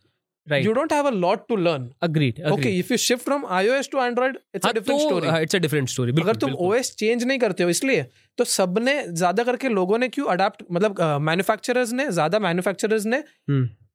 right 0.48 0.66
you 0.66 0.74
don't 0.74 0.92
have 0.92 1.08
a 1.10 1.14
lot 1.20 1.46
to 1.52 1.58
learn 1.68 1.86
agreed 2.04 2.42
okay 2.50 2.74
if 2.80 2.92
you 2.94 2.98
shift 3.04 3.28
from 3.28 3.46
ios 3.60 3.90
to 3.94 4.02
android 4.02 4.36
it's 4.54 4.70
a 4.70 4.74
different 4.74 5.04
story 5.04 5.32
it's 5.42 5.56
a 5.56 5.60
different 5.60 5.90
story 5.90 6.12
अगर 6.22 6.36
तुम 6.44 6.54
OS 6.68 6.96
change 6.96 7.24
नहीं 7.24 7.40
करते 7.40 7.64
हो 7.64 7.70
इसलिए 7.70 8.06
तो 8.38 8.44
सबने 8.52 8.96
ज़्यादा 9.08 9.44
करके 9.44 9.70
लोगों 9.70 9.98
ने 9.98 10.10
क्यों 10.10 10.28
अडाप्ट 10.32 10.64
मतलब 10.72 11.02
मैन्युफैक्चरर्स 11.22 11.94
ने 11.94 12.10
ज़्यादा 12.12 12.40
मैन्युफैक्चरर्स 12.48 13.06
ने 13.06 13.24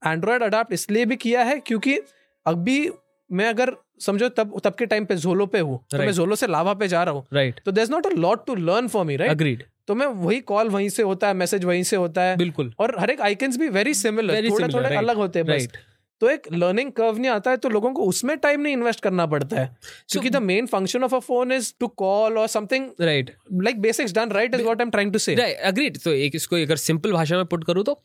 एंड्रॉयड 0.07 0.43
अडाप्ट 0.43 0.73
इसलिए 0.73 1.05
भी 1.05 1.17
किया 1.27 1.45
है 1.45 1.59
क्योंकि 1.67 1.99
अभी 2.47 2.79
मैं 3.31 3.49
अगर 3.49 3.73
समझो 4.01 4.29
तब 4.29 4.61
तब 4.65 4.75
के 4.75 4.87
टाइम 4.87 5.05
पे 5.05 5.17
जोलो 5.17 5.47
पे 5.47 5.59
हूँ 5.59 5.79
right. 5.79 5.93
तो 5.93 5.99
मैं. 5.99 6.13
जोलो 6.13 6.37
से 6.37 6.47
लावा 6.47 6.75
पे 6.75 6.89
जा 6.89 7.03
रहा 7.03 7.15
हूँ। 7.15 7.27
राइट 7.33 7.61
तो 7.65 7.73
there 7.73 7.83
is 7.83 7.91
not 7.91 8.07
a 8.07 8.11
lot 8.17 8.47
to 8.47 8.55
learn 8.55 8.89
for 8.89 9.05
me 9.05 9.17
right 9.17 9.31
agreed 9.31 9.63
तो 9.89 9.95
मैं 9.95 10.07
वही 10.07 10.41
कॉल 10.49 10.69
वहीं 10.69 10.89
से 10.89 11.03
होता 11.03 11.29
है 11.29 11.35
मैसेज 11.35 11.65
वहीं 11.65 11.83
से 11.83 11.97
होता 11.97 12.23
है। 12.23 12.37
बिल्कुल। 12.37 12.73
और 12.79 12.99
हर 12.99 13.11
एक 13.11 13.21
आइकन्स 13.21 13.57
भी 13.57 13.69
वेरी 13.69 13.95
सिमिलर 13.95 14.35
थोड़े 14.35 14.49
similar, 14.49 14.75
थोड़े 14.75 14.89
right. 14.89 14.99
अलग 14.99 15.17
होते 15.17 15.39
हैं 15.39 15.47
बस। 15.47 15.51
राइट 15.51 15.77
तो 16.21 16.29
एक 16.29 16.47
लर्निंग 16.53 16.91
कर्व 16.93 17.19
नहीं 17.19 17.31
आता 17.31 17.51
है 17.51 17.57
तो 17.57 17.69
लोगों 17.69 17.93
को 17.93 18.05
उसमें 18.05 18.37
टाइम 18.39 18.61
नहीं 18.61 18.73
इन्वेस्ट 18.73 19.01
करना 19.01 19.27
पड़ता 19.27 19.61
है। 19.61 19.77
क्योंकि 20.11 20.31
the 20.31 20.37
main 20.43 20.67
function 20.67 21.05
of 21.05 21.15
a 21.15 21.19
phone 21.19 21.53
is 21.53 21.73
to 21.81 21.87
call 21.97 22.39
और 22.39 22.47
something 22.47 22.89
right 23.01 23.31
like 23.63 23.81
basics 23.81 24.15
done 24.15 24.31
right 24.31 24.55
is 24.55 24.63
what 24.63 24.81
I 24.81 24.85
am 24.85 24.91
trying 24.91 25.13
to 25.13 25.19
say 25.19 25.35
right 25.35 25.61
agreed 25.65 25.99
तो 26.05 26.13
एक 26.13 26.37
इसको 26.37 26.57
अगर 26.57 26.77
सिंपल 26.77 27.13
भाषा 27.13 27.37
में 27.37 27.45
पुट 27.45 27.65
करूँ 27.65 27.85
तो 27.85 28.01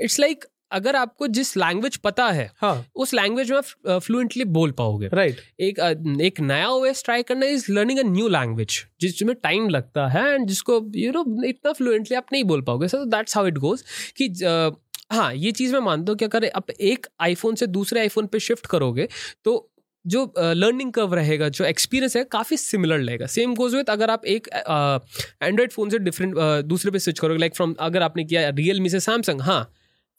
इट्स 0.00 0.20
लाइक 0.20 0.44
अगर 0.70 0.96
आपको 0.96 1.26
जिस 1.28 1.56
लैंग्वेज 1.56 1.96
पता 1.96 2.26
है 2.30 2.50
हाँ। 2.60 2.86
उस 2.96 3.12
लैंग्वेज 3.14 3.50
में 3.50 3.58
आप 3.58 4.00
फ्लुएंटली 4.02 4.44
बोल 4.46 4.70
पाओगे। 4.70 5.08
Right 5.12 5.34
right. 5.34 5.60
एक 5.60 6.20
एक 6.22 6.40
नया 6.40 6.68
ओएस 6.70 7.04
ट्राई 7.04 7.22
करना 7.22 7.46
is 7.46 7.70
learning 7.72 7.98
a 7.98 8.02
new 8.06 8.28
language 8.28 8.82
जिसमें 9.00 9.34
टाइम 9.42 9.68
लगता 9.68 10.06
है 10.08 10.24
एंड 10.34 10.46
जिसको 10.48 10.80
यू 10.96 11.12
नो 11.12 11.24
इतना 11.44 11.72
फ्लुएंटली 11.72 12.16
आप 12.16 12.26
नहीं 12.32 12.44
बोल 12.44 12.62
पाओगे। 12.62 12.88
So 12.88 13.04
that's 13.06 13.36
how 13.36 13.46
it 13.46 13.58
goes 13.58 13.84
कि 14.16 14.28
अ, 14.44 14.70
हाँ 15.12 15.32
ये 15.34 15.52
चीज़ 15.52 15.72
मैं 15.72 15.80
मानता 15.80 16.12
हूँ 16.12 16.18
कि 16.18 16.24
अगर 16.24 16.50
आप 16.54 16.70
एक 16.70 17.06
आईफोन 17.20 17.54
से 17.54 17.66
दूसरे 17.68 18.00
आईफोन 18.00 18.26
पे 18.26 18.40
शिफ्ट 18.40 18.66
करोगे 18.66 19.08
तो 19.44 19.68
जो 20.04 20.32
लर्निंग 20.38 20.92
कर्व 20.92 21.14
रहेगा 21.14 21.48
जो 21.48 21.64
एक्सपीरियंस 21.64 22.16
है 22.16 22.22
काफ़ी 22.24 22.56
सिमिलर 22.56 22.98
रहेगा 22.98 23.26
सेम 23.26 23.54
गोज 23.54 23.74
विथ 23.74 23.90
अगर 23.90 24.10
आप 24.10 24.24
एक 24.26 24.48
एंड्रॉयड 25.42 25.72
फ़ोन 25.72 25.90
से 25.90 25.98
डिफरेंट 25.98 26.34
दूसरे 26.64 26.90
पे 26.90 26.98
स्विच 26.98 27.18
करोगे 27.18 27.38
लाइक 27.38 27.54
फ्रॉम 27.56 27.74
अगर 27.80 28.02
आपने 28.02 28.24
किया 28.24 28.48
रियल 28.48 28.80
मी 28.80 28.88
से 28.88 29.00
सैमसंग 29.00 29.40
हाँ 29.40 29.60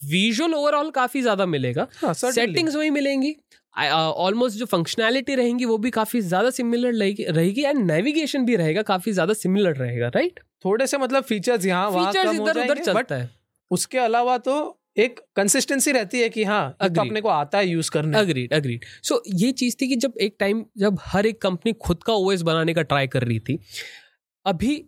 विजुअल 0.01 0.53
ओवरऑल 0.53 0.89
काफ़ी 0.91 1.21
ज़्यादा 1.21 1.45
मिलेगा। 1.47 1.87
हाँ 1.95 2.13
सेटिंग्स 2.15 2.75
वही 2.75 2.89
मिलेंगी। 2.89 3.35
ऑलमोस्ट 3.75 4.57
जो 4.57 4.65
फंक्शनैलिटी 4.67 5.35
रहेंगी 5.35 5.65
वो 5.65 5.77
भी 5.77 5.89
काफ़ी 5.91 6.21
ज़्यादा 6.23 6.49
सिमिलर 6.51 6.93
रहेगी 7.31 7.63
एंड 7.63 7.79
नेविगेशन 7.85 8.45
भी 8.45 8.55
रहेगा 8.55 8.81
काफ़ी 8.83 9.11
ज़्यादा 9.13 9.33
सिमिलर 9.35 9.75
रहेगा 9.75 10.07
राइट 10.15 10.39
थोड़े 10.65 10.87
से 10.87 10.97
मतलब 10.97 11.23
फीचर्स 11.23 11.65
यहाँ 11.65 11.89
वहाँ 11.89 12.05
फीचर्स 12.05 12.35
इधर 12.35 12.63
उधर 12.63 12.83
चलता 12.83 13.15
है। 13.15 13.29
उसके 13.71 13.97
अलावा 13.99 14.37
तो 14.39 14.55
एक 14.99 15.19
कंसिस्टेंसी 15.35 15.91
रहती 15.91 16.19
है 16.19 16.29
कि 16.29 16.43
हाँ 16.43 16.77
तो 16.83 17.01
अपने 17.01 17.21
को 17.21 17.29
आता 17.29 17.57
है 17.57 17.67
यूज़ 17.67 17.91
करना। 17.91 18.19
अग्रीड 18.19 18.53
अग्रीड 18.53 18.85
सो 19.03 19.21
ये 19.35 19.51
चीज़ 19.53 19.75
थी 19.81 19.87
कि 19.87 19.95
जब 19.97 20.13
एक 20.21 20.35
टाइम 20.39 20.65
जब 20.77 20.99
हर 21.05 21.25
एक 21.25 21.41
कंपनी 21.41 21.73
खुद 21.81 22.03
का 22.03 22.13
ओएस 22.15 22.41
बनाने 22.41 22.73
का 22.73 22.81
ट्राई 22.83 23.07
कर 23.07 23.23
रही 23.23 23.39
थी 23.39 23.59
अभी 24.45 24.83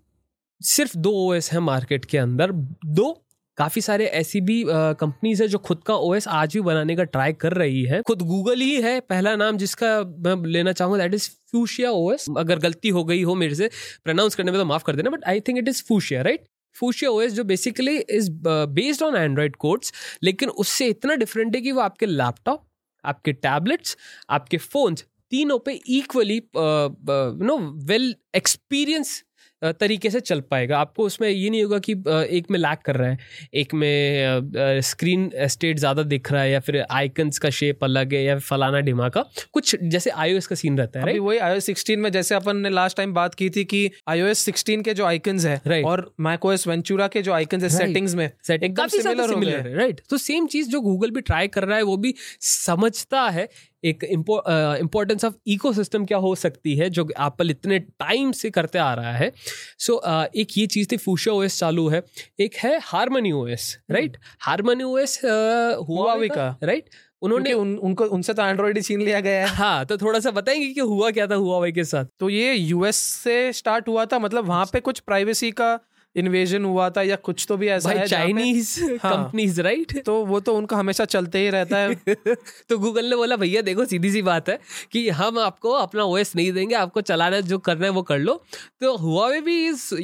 सिर्फ़ 0.61 0.97
दो 0.97 1.11
ओएस 1.25 1.51
है 1.53 1.59
मार्केट 1.61 2.05
के 2.05 2.17
अंदर 2.17 2.51
दो 2.51 3.11
काफ़ी 3.59 3.81
सारे 3.81 4.05
ऐसी 4.05 4.41
भी 4.41 4.63
कंपनीज़ 4.67 5.41
है 5.43 5.47
जो 5.47 5.57
खुद 5.57 5.81
का 5.83 5.95
ओएस 5.95 6.27
आज 6.27 6.53
भी 6.53 6.61
बनाने 6.61 6.95
का 6.95 7.03
ट्राई 7.03 7.33
कर 7.33 7.53
रही 7.53 7.83
है। 7.83 8.01
खुद 8.01 8.21
गूगल 8.21 8.59
ही 8.59 8.81
है, 8.81 8.99
पहला 8.99 9.35
नाम 9.35 9.57
जिसका 9.57 9.87
मैं 10.19 10.35
लेना 10.47 10.71
चाहूँगा 10.71 10.97
दैट 10.97 11.13
इज़ 11.13 11.29
फ्यूशिया 11.51 11.91
ओएस 11.91 12.25
अगर 12.37 12.59
गलती 12.59 12.89
हो 12.89 13.03
गई 13.03 13.21
हो 13.23 13.35
मेरे 13.35 13.55
से 13.55 13.69
प्रोनाउंस 14.03 14.35
करने 14.35 14.51
में 14.51 14.59
तो 14.61 14.65
माफ़ 14.65 14.83
कर 14.83 14.95
देना 14.95 15.09
but 15.09 15.25
I 15.27 15.39
think 15.39 15.57
it 15.57 15.67
is 15.67 15.83
Fuchsia 15.83 16.21
right 16.21 16.47
Fuchsia 16.75 17.11
OS 17.11 17.33
जो 17.33 17.43
basically 17.43 17.97
is 17.97 18.31
based 18.73 19.03
on 19.03 19.15
Android 19.15 19.55
codes 19.55 19.93
लेकिन 20.23 20.49
उससे 20.49 20.87
इतना 20.87 21.15
डिफरेंट 21.15 21.55
है 21.55 21.61
कि 21.61 21.71
वो 21.71 21.81
आपके 21.81 22.05
लैपटॉप 22.05 22.65
आपके 23.05 23.33
टैबलेट्स 23.33 23.97
आपके 24.29 24.57
फोन्स 24.57 25.05
तीनों 25.31 25.59
पे 25.59 25.73
equally 25.73 26.35
you 26.35 27.45
know 27.45 27.57
well 27.85 28.15
experience 28.35 29.23
तरीके 29.61 30.09
से 30.09 30.19
चल 30.21 30.39
पाएगा। 30.41 30.77
आपको 30.79 31.03
उसमें 31.03 31.27
ये 31.29 31.49
नहीं 31.49 31.63
होगा 31.63 31.79
कि 31.79 31.93
एक 32.37 32.45
में 32.51 32.57
लैक 32.59 32.79
कर 32.85 32.95
रहा 32.95 33.09
है 33.09 33.17
एक 33.55 33.73
में 33.73 34.81
स्क्रीन 34.83 35.29
स्टेट 35.47 35.79
ज़्यादा 35.79 36.03
दिख 36.05 36.31
रहा 36.31 36.41
है 36.41 36.51
या 36.51 36.59
फिर 36.59 36.83
आइकन्स 36.91 37.39
का 37.39 37.49
शेप 37.51 37.83
अलग 37.83 38.13
है 38.13 38.23
या 38.23 38.37
फलाना 38.39 38.79
डिमा 38.81 39.09
का। 39.09 39.23
कुछ 39.53 39.75
जैसे 39.83 40.09
आईओएस 40.09 40.47
का 40.47 40.55
सीन 40.55 40.77
रहता 40.77 40.99
है 40.99 41.05
राइट 41.05 41.19
वही 41.19 41.39
iOS 41.39 41.69
16 41.69 41.97
में 41.97 42.11
जैसे 42.11 42.35
अपन 42.35 42.57
ने 42.57 42.69
लास्ट 42.69 42.97
टाइम 42.97 43.13
बात 43.13 43.35
की 43.35 43.49
थी 43.49 43.63
कि 43.65 43.89
iOS 44.09 44.45
16 44.49 44.83
के 44.83 44.93
जो 44.93 45.05
आइकन्स 45.05 45.45
है 45.45 45.57
Right. 45.61 45.85
और 45.85 46.11
macOS 46.21 46.67
वेंचुरा 46.67 47.07
के 47.07 47.21
जो 47.21 47.33
आइकन्स 47.33 47.63
है 47.63 47.69
सेटिंग्स 47.69 48.15
में 48.15 48.29
सेटिंग 48.43 48.69
एकदम 48.69 48.83
हो 48.83 49.27
सिमिलर 49.27 49.61
गए। 49.61 49.69
है। 49.69 49.75
राइट 49.77 50.01
तो 50.09 50.17
सेम 50.19 50.47
चीज़ 50.47 50.69
जो 50.69 50.81
गूगल 50.81 51.11
भी 51.11 51.21
ट्राई 51.21 51.47
कर 51.47 51.63
रहा 51.63 51.77
है 51.77 51.83
वो 51.83 51.97
भी 51.97 52.13
समझता 52.41 53.27
है। 53.29 53.47
एक 53.83 54.03
इम्पोर्टेंस 54.03 55.25
ऑफ़ 55.25 55.33
इकोसिस्टम 55.47 56.05
क्या 56.05 56.17
हो 56.17 56.33
सकती 56.35 56.75
है 56.75 56.89
जो 56.89 57.07
एप्पल 57.19 57.49
इतने 57.49 57.79
टाइम 57.79 58.31
से 58.31 58.49
करते 58.49 58.79
आ 58.79 58.93
रहा 58.93 59.11
है। 59.11 59.31
सो 59.77 60.01
so, 60.05 60.25
एक 60.35 60.57
ये 60.57 60.65
चीज़ 60.67 60.87
थी 60.91 60.97
फूशा 60.97 61.31
ओएस 61.31 61.59
चालू 61.59 61.87
है। 61.87 62.01
एक 62.39 62.55
है 62.55 62.79
Harmony 62.83 63.31
OS 63.31 63.77
right 63.91 64.17
Harmony 64.41 64.83
OS 64.83 65.19
Huawei 65.23 66.15
का। 66.27 66.57
राइट 66.63 66.89
उन्होंने 67.21 67.53
उन्होंने 67.53 67.53
उन, 67.53 67.77
उनको 67.77 68.03
उनसे 68.05 68.33
तो 68.33 68.43
एंड्रॉइड 68.43 68.77
ही 68.77 68.81
छीन 68.81 69.01
लिया 69.01 69.19
गया 69.19 69.39
है। 69.41 69.55
हाँ 69.55 69.85
तो 69.85 69.97
थोड़ा 69.97 70.19
सा 70.19 70.31
बताएँगे 70.31 70.67
कि 70.67 70.81
हुआ 70.81 71.09
क्या 71.11 71.27
था 71.27 71.35
हुआ 71.35 71.69
के 71.69 71.83
साथ? 71.83 72.05
तो 72.19 72.29
ये 72.29 72.53
यूएस 72.53 72.95
से 72.95 73.51
स्टार्ट 73.53 73.87
हुआ 73.87 74.05
था 74.05 74.19
मतलब 74.19 74.45
वहाँ 74.45 74.65
पे 74.65 74.79
कुछ 74.79 74.99
प्राइवेसी 74.99 75.51
का 75.51 75.79
इन्वेजन 76.15 76.63
हुआ 76.65 76.89
था 76.89 77.01
या 77.01 77.15
कुछ 77.15 77.45
तो 77.49 77.57
भी 77.57 77.67
ऐसा 77.67 77.89
है 77.89 78.07
चाइनीज़। 78.07 78.79
कंपनीज़ 78.97 79.61
राइट 79.61 79.93
तो 80.05 80.13
वो 80.25 80.39
तो 80.39 80.55
उनका 80.55 80.77
हमेशा 80.77 81.05
चलते 81.05 81.39
ही 81.39 81.49
रहता 81.49 81.77
है। 81.77 81.95
तो 82.69 82.77
गूगल 82.77 83.05
ने 83.05 83.15
बोला 83.15 83.35
भैया 83.35 83.61
देखो 83.61 83.85
सीधी 83.85 84.11
सी 84.11 84.21
बात 84.21 84.49
है 84.49 84.59
कि 84.91 85.07
हम 85.09 85.39
आपको 85.39 85.71
अपना 85.71 86.03
ओएस 86.03 86.35
नहीं 86.35 86.51
देंगे 86.53 86.75
आपको 86.75 87.01
चलाना 87.01 87.39
जो 87.41 87.57
करना 87.59 87.85
है 87.85 87.91
वो 87.91 88.01
कर 88.01 88.19
लो। 88.19 88.33
तो 88.81 88.95
हुआ 88.97 89.29
भी 89.39 89.57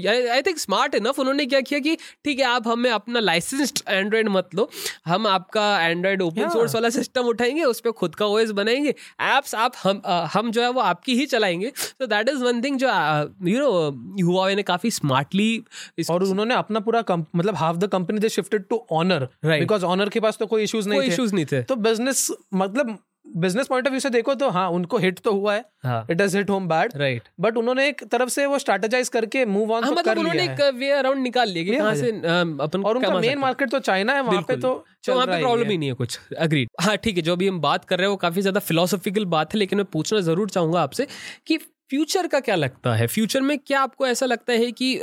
आई 0.08 0.42
थिंक 0.42 0.58
स्मार्ट 0.58 0.96
इनफ 0.96 1.20
उन्होंने 1.20 1.46
क्या 1.46 1.62
किया 1.62 1.80
कि 1.80 1.96
ठीक 1.96 2.40
है 2.40 2.46
आप 2.46 2.68
हमें 2.68 2.90
अपना 2.92 3.20
लाइसेंस्ड 3.20 3.82
एंड्रॉयड 3.88 4.30
मत 4.30 4.56
लो 4.56 4.70
हम 5.06 5.28
आपका 5.28 5.66
एंड्रॉयड 5.82 6.22
ओपन 6.22 6.50
सोर्स 6.50 6.76
वाला 6.76 6.90
सिस्टम 6.90 7.22
उठाएँगे 7.22 7.64
उस 7.64 7.80
पर 7.80 7.92
खुद 7.92 8.16
का 8.16 8.26
ओएस 8.26 8.52
बनाएँगे 8.52 8.90
एप्स 9.22 9.56
आप 9.56 9.74
हम 9.84 10.02
हम 10.34 10.52
जो 10.52 10.62
है 10.62 10.70
वो 10.70 10.82
आपकी 10.82 11.16
ही 11.16 11.26
चलाएँगे। 11.26 11.72
तो 12.00 12.08
दैट 12.08 12.30
इज़ 12.30 12.44
वन 12.44 12.62
थिंग 12.64 12.78
जो 12.78 12.88
यू 13.50 13.60
नो 13.60 14.26
हुआ 14.26 14.54
ने 14.54 14.64
काफ़ी 14.64 14.92
स्मार्टली 14.92 15.64
और 16.04 16.24
उन्होंने 16.24 16.56
अपना 16.56 16.80
पूरा 16.82 17.04
मतलब 17.10 17.56
half 17.56 17.78
the 17.78 17.88
company 17.88 18.20
they 18.20 18.30
shifted 18.30 18.68
to 18.70 18.86
Honor. 18.94 19.28
Because 19.46 19.86
Honor 19.86 20.10
के 20.10 20.20
पास 20.20 20.38
तो 20.38 20.46
कोई 20.48 20.64
इश्यूज़ 20.64 20.90
नहीं 20.90 21.02
थे। 21.02 21.06
इश्यूज़ 21.06 21.36
नहीं 21.36 21.46
थे। 21.46 21.62
तो 21.64 21.76
बिज़नेस 21.78 22.28
मतलब 22.54 22.98
बिज़नेस 23.36 23.68
पॉइंट 23.68 23.88
ऑफ़ 23.88 23.92
व्यू 23.92 24.00
से 24.00 24.10
देखो 24.10 24.34
तो 24.36 24.50
हाँ 24.50 24.68
उनको 24.70 24.98
हिट 24.98 25.20
तो 25.20 25.32
हुआ 25.34 25.54
है। 25.54 25.64
It 26.12 26.22
is 26.22 26.38
hit 26.38 26.50
home 26.50 26.68
bad 26.68 26.92
right 26.98 27.24
but 27.42 27.58
उन्होंने 27.58 27.88
एक 27.88 28.04
तरफ़ 28.12 28.30
से 28.30 28.46
वो 28.46 28.60
स्ट्रेटेजाइज 28.60 29.10
करके 29.10 29.46
मूव 29.46 29.72
ऑन 29.74 29.84
हाँ 29.84 29.90
तो 29.90 29.96
मतलब 29.96 30.06
कर 30.06 30.20
उन्होंने 30.20 30.44
एक 30.44 30.62
वे 30.76 30.92
अराउंड 30.92 31.22
निकाल 31.24 31.50
लिया 31.50 31.64
कि 31.64 31.78
कहाँ 31.78 31.96
से 31.96 32.10
अपन 32.62 32.84
और 32.84 32.98
उनका 32.98 33.20
मेन 33.20 33.40
मार्केट 33.40 33.72
तो 33.72 33.80
चाइना 33.82 34.14
है 34.14 34.22
वहाँ 34.24 34.42
पे 34.42 34.56
तो 34.58 34.74
तो 35.06 35.14
वहाँ 35.14 35.28
पे 35.28 35.40
प्रॉब्लम 35.40 35.70
ही 35.70 35.78
नहीं 35.78 35.90
है 35.90 35.96
कुछ। 35.96 36.20
अग्रीड 36.40 36.70
हाँ 36.82 36.96
ठीक 36.98 37.16
है 37.16 37.22
जो 37.22 37.34
अभी 37.34 37.48
हम 37.48 37.60
बात 37.62 37.86
कर 37.86 37.98
रहे 37.98 38.06
हैं 38.06 38.12
वो 38.12 38.18
काफ़ी 38.18 38.42
ज़्यादा 38.42 38.60
फिलोसॉफिकल 38.62 39.26
बात 39.28 39.54
है 39.54 39.60
लेकिन 39.60 39.78
मैं 39.78 39.86
पूछना 39.92 40.20
ज़रूर 40.22 40.50
चाहूँगा 40.50 40.82
आपसे 40.82 41.08
कि 41.48 41.60
फ्यूचर 41.90 42.28
का 42.28 42.40
क्या 42.40 42.56
लगता 42.56 42.94
है? 42.96 43.08
फ्यूचर 43.08 43.42
में 43.42 43.60
क्या 43.60 43.82
आपको 43.82 44.08
ऐसा 44.08 44.26
लगता 44.26 44.54
है 44.54 44.72
कि 44.72 44.96
अ, 44.98 45.02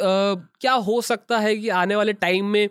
क्या 0.60 0.72
हो 0.72 1.00
सकता 1.00 1.38
है 1.38 1.56
कि 1.56 1.68
आने 1.68 1.96
वाले 1.96 2.12
टाइम 2.12 2.44
में 2.46 2.68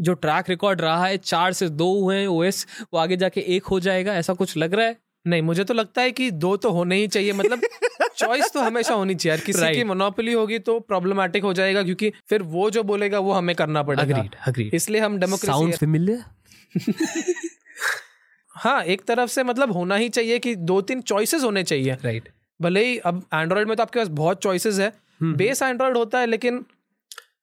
जो 0.00 0.14
ट्रैक 0.14 0.48
रिकॉर्ड 0.48 0.80
रहा 0.80 1.06
है 1.06 1.16
चार 1.16 1.52
से 1.52 1.68
दो 1.68 2.00
हुए 2.00 2.16
हैं 2.16 2.26
ओएस 2.26 2.66
वो 2.94 2.98
आगे 2.98 3.16
जाके 3.16 3.40
एक 3.40 3.64
हो 3.64 3.80
जाएगा? 3.80 4.14
ऐसा 4.14 4.34
कुछ 4.34 4.56
लग 4.56 4.74
रहा 4.74 4.86
है? 4.86 4.96
नहीं 5.26 5.42
मुझे 5.42 5.64
तो 5.64 5.74
लगता 5.74 6.02
है 6.02 6.10
कि 6.12 6.30
दो 6.30 6.56
तो 6.56 6.70
होने 6.70 6.96
ही 6.96 7.06
चाहिए 7.08 7.32
मतलब 7.32 7.60
चॉइस 8.16 8.52
तो 8.52 8.60
हमेशा 8.60 8.94
होनी 8.94 9.14
चाहिए। 9.14 9.36
यार 9.36 9.44
किसी 9.46 9.58
Right. 9.60 9.76
की 9.76 9.84
मोनोपोली 9.84 10.32
होगी 10.32 10.58
तो 10.58 10.80
प्रॉब्लमेटिक 10.80 11.42
हो 11.42 11.52
जाएगा 11.54 11.82
क्योंकि 11.82 12.12
फिर 12.28 12.42
वो 12.42 12.70
जो 12.70 12.82
बोलेगा 12.82 13.18
वो 13.18 13.32
हमें 13.32 13.56
करना 13.56 13.82
पड़ेगा। 13.82 14.24
इसलिए 14.74 15.00
हम 15.00 15.18
डेमोक्रेसी 15.18 16.16
हाँ 18.56 18.82
एक 18.84 19.02
तरफ़ 19.04 19.30
से 19.30 19.44
मतलब 19.44 19.72
होना 19.72 19.96
ही 19.96 20.08
चाहिए 20.08 20.38
कि 20.38 20.54
दो 20.56 20.80
तीन 20.80 21.00
चॉइसेस 21.00 21.42
होने 21.44 21.62
चाहिए। 21.64 21.96
राइट 22.04 22.28
भले 22.62 22.84
ही 22.86 22.98
अब 23.00 23.22
एंड्रॉइड 23.34 23.68
में 23.68 23.76
तो 23.76 23.82
आपके 23.82 23.98
पास 23.98 24.08
बहुत 24.16 24.42
चॉइसेस 24.42 24.78
है। 24.78 24.92
बेस 25.22 25.62
एंड्रॉइड 25.62 25.96
होता 25.96 26.18
है 26.18 26.26
लेकिन 26.26 26.64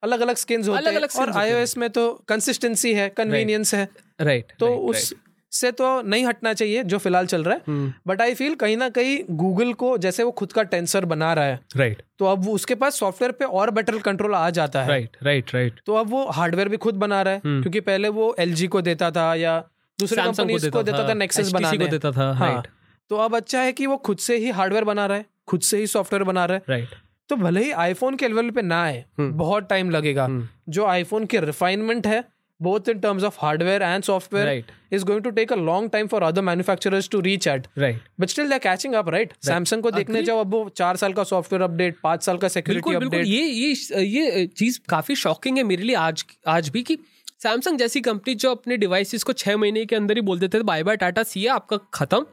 अलग 0.03 0.19
अलग 0.19 0.36
स्किन्स 0.38 0.67
होते 0.67 0.77
और 0.88 1.01
skins 1.01 1.19
होते 1.19 1.39
हैं। 1.39 1.55
iOS 1.55 1.77
में 1.77 1.89
तो 1.89 2.12
कंसिस्टेंसी 2.27 2.93
है 2.93 3.10
कन्वीनियंस 3.10 3.73
है। 3.75 3.88
राइट 4.21 4.51
तो 4.60 4.75
उस 4.89 5.13
से 5.51 5.71
तो 5.71 5.86
नहीं 6.03 6.25
हटना 6.25 6.53
चाहिए 6.53 6.84
जो 6.84 6.97
फ़िलहाल 6.97 7.25
चल 7.25 7.43
रहा 7.43 7.55
है। 7.55 7.93
बट 8.08 8.21
आई 8.21 8.34
फील 8.34 8.55
कहीं 8.55 8.75
ना 8.77 8.89
कहीं 8.89 9.17
गूगल 9.38 9.73
को 9.73 9.97
जैसे 9.97 10.23
वो 10.23 10.32
खुद 10.32 10.51
का 10.51 10.63
टेंसर 10.65 11.05
बना 11.05 11.34
रहा 11.34 11.45
है 11.45 11.60
राइट 11.77 12.01
तो 12.19 12.25
अब 12.25 12.43
वो 12.45 12.53
उसके 12.53 12.75
पास 12.75 12.99
सॉफ्टवेयर 12.99 13.32
पे 13.32 13.45
और 13.45 13.71
बेटर 13.71 13.97
कंट्रोल 13.99 14.36
आ 14.36 14.49
जाता 14.49 14.82
है। 14.82 14.88
राइट 14.89 15.17
राइट 15.23 15.53
राइट 15.55 15.79
तो 15.86 15.95
अब 15.95 16.10
वो 16.10 16.25
हार्डवेयर 16.32 16.69
भी 16.69 16.77
खुद 16.77 16.95
बना 16.97 17.21
रहा 17.21 17.34
है 17.34 17.41
हम्म। 17.45 17.62
क्योंकि 17.62 17.79
पहले 17.82 18.10
वो 18.10 18.36
एलजी 18.39 18.67
को 18.67 18.82
देता 18.82 19.12
था 19.12 19.34
या 19.36 19.58
दूसरे 19.99 20.23
कंपनीज़ 20.23 20.69
को 20.69 20.84
देता 20.84 21.08
था 21.10 21.13
नेक्सेस 21.15 21.51
बनाने। 21.51 21.77
को 21.77 21.88
देता 21.88 22.12
था 22.12 22.32
हाँ। 22.34 22.51
राइट 22.51 22.67
तो 23.10 23.15
अब 23.17 23.36
अच्छा 23.36 23.62
है 23.62 23.74
कि 23.74 23.86
वो 23.88 23.98
खुद 23.98 24.17
से 24.17 24.38
ही 24.38 24.50
हार्डवेयर 24.52 24.84
बना 24.86 25.06
रहा 25.06 25.17
है 25.17 25.26
खुद 25.48 25.62
से 25.62 25.78
ही 25.78 25.88
सॉफ्टवेयर 25.88 26.24
बना 26.24 26.45
रहा 26.45 26.58
है। 26.58 26.63
राइट 26.69 26.89
तो 27.30 27.36
भले 27.36 27.63
ही 27.63 27.72
आईफोन 27.72 28.15
के 28.15 28.28
लेवल 28.28 28.50
पे 28.50 28.62
ना 28.62 28.84
आए 28.84 29.04
हम्म। 29.19 29.32
बहुत 29.38 29.69
टाइम 29.69 29.89
लगेगा। 29.89 30.28
जो 30.69 30.86
आईफोन 30.86 31.26
के 31.26 31.39
रिफाइनमेंट 31.45 32.08
है 32.08 32.24
both 32.60 32.89
in 32.91 32.98
terms 33.04 33.26
of 33.28 33.36
hardware 33.41 33.84
and 33.88 34.06
software 34.06 34.45
Right. 34.45 34.72
is 34.95 35.04
going 35.10 35.22
to 35.26 35.32
take 35.36 35.52
a 35.56 35.58
long 35.60 35.86
time 35.91 36.08
for 36.13 36.19
other 36.30 36.41
manufacturers 36.48 37.08
to 37.13 37.22
reach 37.28 37.45
at. 37.52 37.67
Right 37.78 38.00
but 38.22 38.34
still 38.34 38.50
they're 38.52 38.63
catching 38.65 38.98
up 39.02 39.12
right, 39.15 39.36
Samsung 39.45 39.84
को 39.84 39.91
देखने 39.91 40.24
जाओ 40.24 40.39
अब 40.39 40.52
वो 40.54 40.67
चार 40.78 40.95
साल 40.95 41.13
का 41.13 41.24
सॉफ्टवेयर 41.24 41.63
अपडेट 41.63 41.95
पाँच 42.04 42.24
साल 42.24 42.38
का 42.38 42.48
सिक्योरिटी 42.48 42.95
अपडेट 42.95 43.26
ये 43.26 43.43
ये 43.43 44.04
ये 44.06 44.45
चीज़ 44.48 44.80
काफ़ी 44.89 45.15
शॉकिंग 45.15 45.58
है 45.58 45.63
मेरे 45.63 45.84
लिए 45.84 45.95
आज 45.98 46.26
आज 46.48 46.69
भी 46.69 46.84
कि 46.84 46.98
सैमसंग 47.43 47.78
जैसी 47.78 48.02
कंपनी 48.02 48.36
जो 48.36 48.52
अपने 48.52 48.78
डिवाइसेस 48.78 49.24
को 49.24 49.34
छह 49.34 49.58
महीने 49.58 49.86
के 49.86 49.95
अंदर 49.95 50.15
ही 50.15 50.22
बोल 50.22 50.39
देते 50.39 50.60
थे 50.60 50.63
बाय 50.63 50.84
बाय 50.84 50.98
टाटा 50.98 51.24
सी 51.24 51.45
आपका 51.56 51.78
खत्म। 51.93 52.26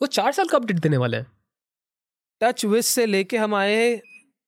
वो 0.00 0.06
चार 0.08 0.32
साल 0.32 0.46
का 0.46 0.58
अपडेट 0.58 0.78
देने 0.78 0.96
वाले 0.96 1.16
हैं। 1.16 1.26
टच 2.40 2.64
विज 2.64 2.84
से 2.84 3.06
लेके 3.06 3.36
हम 3.36 3.54
आए 3.54 4.00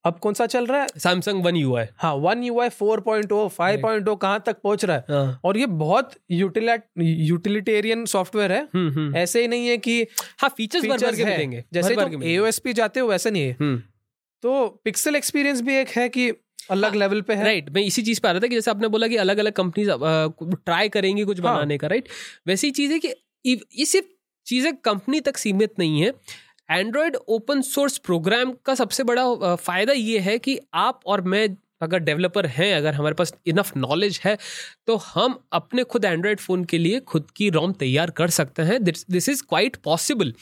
अब 0.04 0.18
कौन 0.22 0.34
सा 0.34 0.46
चल 0.46 0.66
रहा 0.66 0.80
है? 0.80 0.86
सैमसंग 0.98 1.44
वन 1.44 1.56
यू 1.56 1.74
आई 1.76 1.86
हाँ 1.98 2.12
one 2.16 2.42
U 2.44 2.60
I 2.60 2.68
four 2.70 3.00
point 3.00 3.32
O 3.32 3.46
five 3.48 3.80
point 3.82 4.08
O 4.08 4.14
कहाँ 4.16 4.42
तक 4.46 4.60
पहुँच 4.62 4.84
रहा 4.84 4.96
है? 4.96 5.04
हाँ. 5.10 5.40
और 5.44 5.56
ये 5.58 5.66
बहुत 5.66 6.12
यूटिलिटेरियन 6.30 8.04
सॉफ्टवेयर 8.06 8.52
है। 8.52 8.62
हम्म 8.74 9.16
ऐसे 9.16 9.40
ही 9.40 9.48
नहीं 9.48 9.66
है 9.68 9.76
कि 9.78 10.00
हाँ 10.40 10.50
फीचर्स 10.56 10.84
भर 10.84 10.98
भर 10.98 11.14
के 11.16 11.22
है। 11.22 11.30
मिलेंगे 11.30 11.64
जैसे 11.72 11.94
तुम 11.96 12.22
एओएस 12.24 12.58
पे 12.58 12.72
जाते 12.72 13.00
हो 13.00 13.08
वैसा 13.08 13.30
नहीं 13.30 13.42
है। 13.42 13.56
हम्म। 13.60 13.82
तो 14.42 14.66
पिक्सल 14.84 15.16
एक्सपीरियंस 15.16 15.60
भी 15.60 15.76
एक 15.76 15.88
है 15.88 16.08
कि 16.08 16.28
अलग 16.70 16.88
हाँ, 16.88 16.98
लेवल 16.98 17.20
पे 17.22 17.34
है। 17.34 17.44
राइट 17.44 17.70
मैं 17.70 17.82
इसी 17.82 18.02
चीज़ 18.02 18.20
पे 18.20 18.28
आ 18.28 18.32
रहा 18.32 18.40
था 18.40 18.46
कि 18.46 18.54
जैसे 18.54 18.70
आपने 18.70 18.88
बोला 18.88 19.06
कि 19.08 19.16
अलग 19.16 19.38
अलग 19.38 19.52
कंपनीज़ 19.52 19.90
ट्राई 20.64 20.88
करेंगी 20.88 21.24
कुछ 21.24 21.40
हाँ। 21.40 21.54
बनाने 21.54 21.78
का 21.78 21.86
राइट 21.86 22.08
वैसी 22.46 22.70
चीज़ 22.70 22.92
है 22.92 22.98
कि 22.98 23.14
ये 23.44 23.84
सिर्फ़ 23.86 24.06
चीज़ें 24.46 24.72
कंपनी 24.84 25.20
तक 25.20 25.36
सीमित 25.36 25.78
नहीं 25.78 26.00
है। 26.02 26.12
एंड्रॉयड 26.70 27.16
ओपन 27.16 27.60
सोर्स 27.64 27.98
प्रोग्राम 28.00 28.52
का 28.66 28.74
सबसे 28.74 29.04
बड़ा 29.04 29.54
फ़ायदा 29.56 29.92
ये 29.92 30.18
है 30.20 30.38
कि 30.38 30.58
आप 30.76 31.00
और 31.06 31.20
मैं 31.24 31.48
अगर 31.82 31.98
डेवलपर 32.00 32.46
हैं 32.48 32.74
अगर 32.74 32.94
हमारे 32.94 33.14
पास 33.14 33.32
इनफ 33.46 33.76
नॉलेज 33.76 34.20
है 34.24 34.36
तो 34.86 34.96
हम 35.04 35.38
अपने 35.52 35.84
खुद 35.84 36.04
एंड्रॉयड 36.04 36.40
फ़ोन 36.40 36.64
के 36.64 36.78
लिए 36.78 37.00
खुद 37.08 37.30
की 37.36 37.48
रोम 37.50 37.72
तैयार 37.74 38.10
कर 38.12 38.30
सकते 38.30 38.62
हैं। 38.62 38.82
This 38.84 39.28
is 39.28 39.42
quite 39.48 39.76
possible 39.84 40.32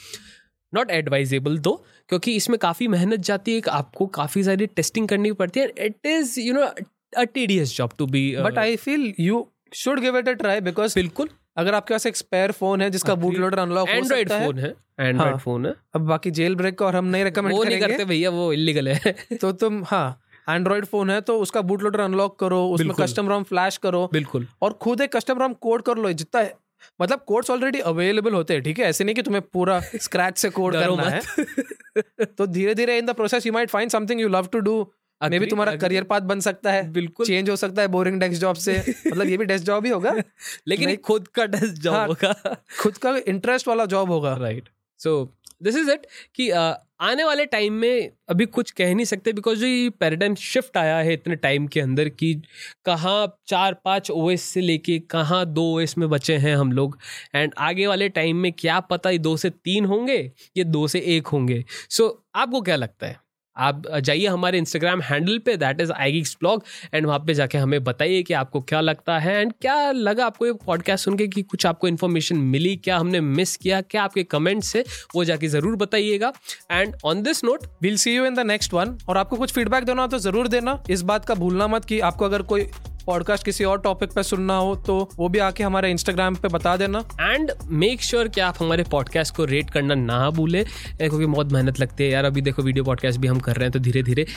not 0.73 0.91
advisable 0.91 1.57
though 1.59 1.73
क्योंकि 2.09 2.35
इसमें 2.35 2.57
काफ़ी 2.59 2.87
मेहनत 2.87 3.19
जाती 3.21 3.55
है 3.55 3.61
आपको 3.71 4.05
काफ़ी 4.15 4.43
सारी 4.43 4.65
टेस्टिंग 4.67 5.07
करनी 5.07 5.31
पड़ती 5.33 5.59
है 5.59 5.71
it 5.79 6.05
is 6.07 6.39
you 6.39 6.53
know 6.53 6.61
a 6.61 7.23
tedious 7.23 7.75
job 7.77 7.93
to 7.97 8.05
be 8.07 8.23
but 8.37 8.57
I 8.57 8.75
feel 8.77 9.13
you 9.19 9.47
should 9.73 9.99
give 9.99 10.17
it 10.17 10.29
a 10.29 10.33
try 10.33 10.61
because 10.61 10.95
बिल्कुल। 10.95 11.29
अगर 11.57 11.75
आपके 11.75 11.93
पास 11.93 12.05
एक 12.05 12.15
स्पेयर 12.15 12.51
फ़ोन 12.51 12.81
है 12.81 12.89
जिसका 12.89 13.15
बूट 13.15 13.35
लोडर 13.35 13.59
अनलॉक 13.59 13.89
हो 13.89 14.03
सकता 14.03 14.37
है। 14.37 14.45
फ़ोन 14.45 14.59
है 14.59 14.73
एंड्रॉयड 14.99 15.31
हाँ। 15.31 15.37
फ़ोन 15.39 15.65
है। 15.65 15.73
अब 15.95 16.01
बाकी 16.01 16.31
जेल 16.31 16.55
ब्रेक 16.55 16.77
का 16.79 16.85
और 16.85 16.95
हम 16.95 17.05
नहीं 17.05 17.23
रिकमेंड 17.23 17.55
वो 17.55 17.63
नहीं 17.63 17.79
करते 17.79 18.05
भैया 18.05 18.29
वो 18.29 18.51
इलीगल 18.53 18.87
है। 18.87 19.15
तो 19.41 19.51
तुम 19.51 19.83
हाँ 19.87 20.21
एंड्रॉइड 20.49 20.85
फ़ोन 20.85 21.09
है 21.09 21.19
तो 21.21 21.37
उसका 21.39 21.61
बूट 21.61 21.83
लोडर 21.83 21.99
अनलॉक 21.99 22.39
करो 22.39 22.65
उसमें 22.69 22.93
कस्टम 22.99 23.29
रोम 23.29 23.43
फ्लैश 23.43 23.77
करो 23.77 24.09
बिल्कुल। 24.13 24.47
और 24.61 24.73
खुद 24.81 25.01
एक 25.01 25.15
कस्टम 25.15 25.39
रोम 25.39 25.53
कोड 25.61 25.81
कर 25.81 25.97
लो 25.97 26.11
जितना 26.13 26.41
है 26.41 26.53
मतलब 27.01 27.23
कोड्स 27.27 27.49
ऑलरेडी 27.49 27.79
अवेलेबल 27.91 28.33
होते 28.33 28.53
हैं 28.53 28.63
ठीक 28.63 28.79
है? 28.79 28.85
ऐसे 28.85 29.03
नहीं 29.03 29.15
कि 29.15 29.21
तुम्हें 29.21 29.41
पूरा 29.53 29.79
स्क्रैच 29.95 30.37
से 30.37 30.49
कोड 30.49 30.73
करना 30.73 31.03
है। 31.03 32.25
तो 32.25 32.47
धीरे 32.47 32.75
धीरे 32.75 32.97
in 32.97 33.05
the 33.05 33.13
process 33.15 33.45
you 33.45 33.53
might 33.53 33.69
find 33.69 33.91
something 33.91 34.21
you 34.21 34.27
love 34.27 34.47
to 34.51 34.59
do 34.59 34.75
maybe 35.39 35.45
तुम्हारा 35.45 35.75
करियर 35.75 36.03
पाथ 36.03 36.21
बन 36.21 36.39
सकता 36.39 36.71
है। 36.71 36.91
बिल्कुल। 36.91 37.25
चेंज 37.25 37.49
हो 37.49 37.55
सकता 37.55 37.81
है 37.81 37.87
बोरिंग 37.87 38.19
डेस्क 38.19 38.41
जॉब 38.41 38.55
से। 38.55 38.95
मतलब 39.07 39.29
ये 39.29 39.37
भी 39.37 39.45
डेस्क 39.45 39.65
जॉब 39.65 39.85
ही 39.85 39.91
होगा। 39.91 40.15
लेकिन 40.67 40.95
खुद 40.95 41.27
का 41.27 41.45
डेस्क 41.45 41.73
जॉब 41.73 41.95
हाँ। 41.95 42.07
होगा। 42.07 42.57
खुद 42.81 42.97
का 42.97 43.17
इंटरेस्ट 43.27 43.67
वाला 43.67 43.85
जॉब 43.85 44.11
होगा। 44.11 44.35
Right 44.35 44.69
so 44.99 45.33
this 45.63 45.75
is 45.75 45.91
it 45.91 46.07
कि 46.35 46.51
uh, 46.51 46.73
आने 46.99 47.23
वाले 47.23 47.45
टाइम 47.45 47.73
में 47.73 48.11
अभी 48.29 48.45
कुछ 48.45 48.71
कह 48.71 48.95
नहीं 48.95 49.05
सकते 49.05 49.33
बिकॉज़ 49.33 49.59
जो 49.59 49.67
ये 49.67 49.89
पैराडाइम 49.89 50.35
शिफ्ट 50.35 50.77
आया 50.77 50.97
है 50.97 51.13
इतने 51.13 51.35
टाइम 51.35 51.67
के 51.67 51.81
अंदर 51.81 52.09
कि 52.09 52.41
कहाँ 52.85 53.39
चार 53.47 53.73
पाँच 53.73 54.11
ओएस 54.11 54.41
से 54.41 54.61
लेके 54.61 54.99
कहाँ 54.99 55.45
दो 55.45 55.75
ओएस 55.75 55.97
में 55.97 56.09
बचे 56.09 56.37
हैं 56.37 56.55
हम 56.55 56.71
लोग। 56.71 56.99
एंड 57.35 57.53
आगे 57.57 57.87
वाले 57.87 58.09
टाइम 58.09 58.37
में 58.37 58.53
क्या 58.53 58.79
पता 58.79 59.09
ये 59.09 59.17
दो 59.17 59.37
से 59.37 59.49
तीन 59.49 59.85
होंगे 59.85 60.31
ये 60.57 60.63
दो 60.63 60.87
से 60.87 60.99
एक 60.99 61.27
होंगे। 61.27 61.65
सो 61.89 62.07
so, 62.07 62.25
आपको 62.35 62.61
क्या 62.61 62.75
लगता 62.75 63.07
है? 63.07 63.24
आप 63.57 63.83
जाइए 63.99 64.27
हमारे 64.27 64.57
इंस्टाग्राम 64.57 65.01
हैंडल 65.01 65.37
पे 65.45 65.55
that 65.57 65.81
is 65.81 65.91
I 65.91 66.11
geeks 66.11 66.35
blog 66.39 66.63
and 66.93 67.05
वहाँ 67.05 67.19
पे 67.27 67.33
जाके 67.33 67.57
हमें 67.57 67.83
बताइए 67.83 68.21
कि 68.23 68.33
आपको 68.33 68.61
क्या 68.63 68.81
लगता 68.81 69.17
है 69.19 69.39
एंड 69.41 69.53
क्या 69.61 69.91
लगा 69.91 70.25
आपको 70.25 70.45
ये 70.45 70.53
पॉडकास्ट 70.65 71.05
सुन 71.05 71.17
के 71.17 71.27
कि 71.27 71.41
कुछ 71.43 71.65
आपको 71.65 71.87
इन्फॉर्मेशन 71.87 72.37
मिली, 72.37 72.75
क्या 72.75 72.97
हमने 72.97 73.21
मिस 73.21 73.55
किया, 73.57 73.81
क्या 73.81 74.03
आपके 74.03 74.23
कमेंट्स 74.25 74.75
है, 74.75 74.83
वो 75.15 75.23
जाके 75.23 75.47
ज़रूर 75.47 75.75
बताइएगा। 75.75 76.31
And 76.71 76.95
on 77.05 77.21
this 77.23 77.43
note 77.43 77.67
will 77.81 77.97
see 77.97 78.15
you 78.15 78.25
in 78.25 78.35
the 78.35 78.45
next 78.47 78.73
one 78.73 78.97
और 79.09 79.17
आपको 79.17 79.35
कुछ 79.35 79.53
फीडबैक 79.53 79.83
देना 79.83 80.01
हो 80.01 80.07
तो 80.07 80.19
ज़रूर 80.19 80.47
देना। 80.47 80.81
इस 80.89 81.01
बात 81.03 81.25
का 81.25 81.35
भूलना 81.35 81.67
मत 81.67 81.85
कि 81.85 81.99
आपको 82.01 82.25
अगर 82.25 82.41
कोई 82.43 82.67
पॉडकास्ट 83.05 83.45
किसी 83.45 83.63
और 83.63 83.79
टॉपिक 83.81 84.11
पे 84.11 84.23
सुनना 84.23 84.57
हो 84.57 84.75
तो 84.75 84.97
वो 85.15 85.29
भी 85.29 85.39
आके 85.39 85.63
हमारे 85.63 85.91
इंस्टाग्राम 85.91 86.35
पे 86.35 86.47
बता 86.47 86.75
देना। 86.77 86.99
एंड 87.21 87.51
मेक 87.63 88.01
श्योर 88.01 88.27
कि 88.27 88.41
आप 88.41 88.55
हमारे 88.59 88.83
पॉडकास्ट 88.83 89.35
को 89.35 89.45
रेट 89.45 89.69
करना 89.69 89.95
ना 89.95 90.29
भूले। 90.29 90.63
क्योंकि 90.63 91.25
बहुत 91.25 91.51
मेहनत 91.51 91.79
लगती 91.79 92.03
है 92.03 92.09
यार 92.09 92.25
अभी 92.25 92.41
देखो 92.41 92.61
वीडियो 92.61 92.83
पॉडकास्ट 92.83 93.19
भी 93.19 93.27
हम 93.27 93.39
कर 93.39 93.55
रहे 93.55 93.63
हैं 93.63 93.71
तो 93.71 93.79
धीरे 93.79 94.03
धीरे 94.03 94.27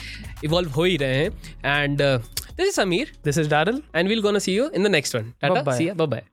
इवॉल्व 0.43 0.69
हो 0.69 0.83
ही 0.83 0.97
रहे 0.97 1.15
हैं। 1.15 1.83
And 1.83 2.01
this 2.01 2.67
is 2.67 2.75
Sameer 2.75 3.13
this 3.25 3.37
is 3.37 3.49
Darryl 3.49 3.81
and 3.95 4.09
we'll 4.09 4.21
gonna 4.21 4.39
see 4.39 4.55
you 4.55 4.69
in 4.69 4.83
the 4.83 4.87
next 4.87 5.15
one 5.15 5.33
bye 5.43 5.93
bye 5.93 6.23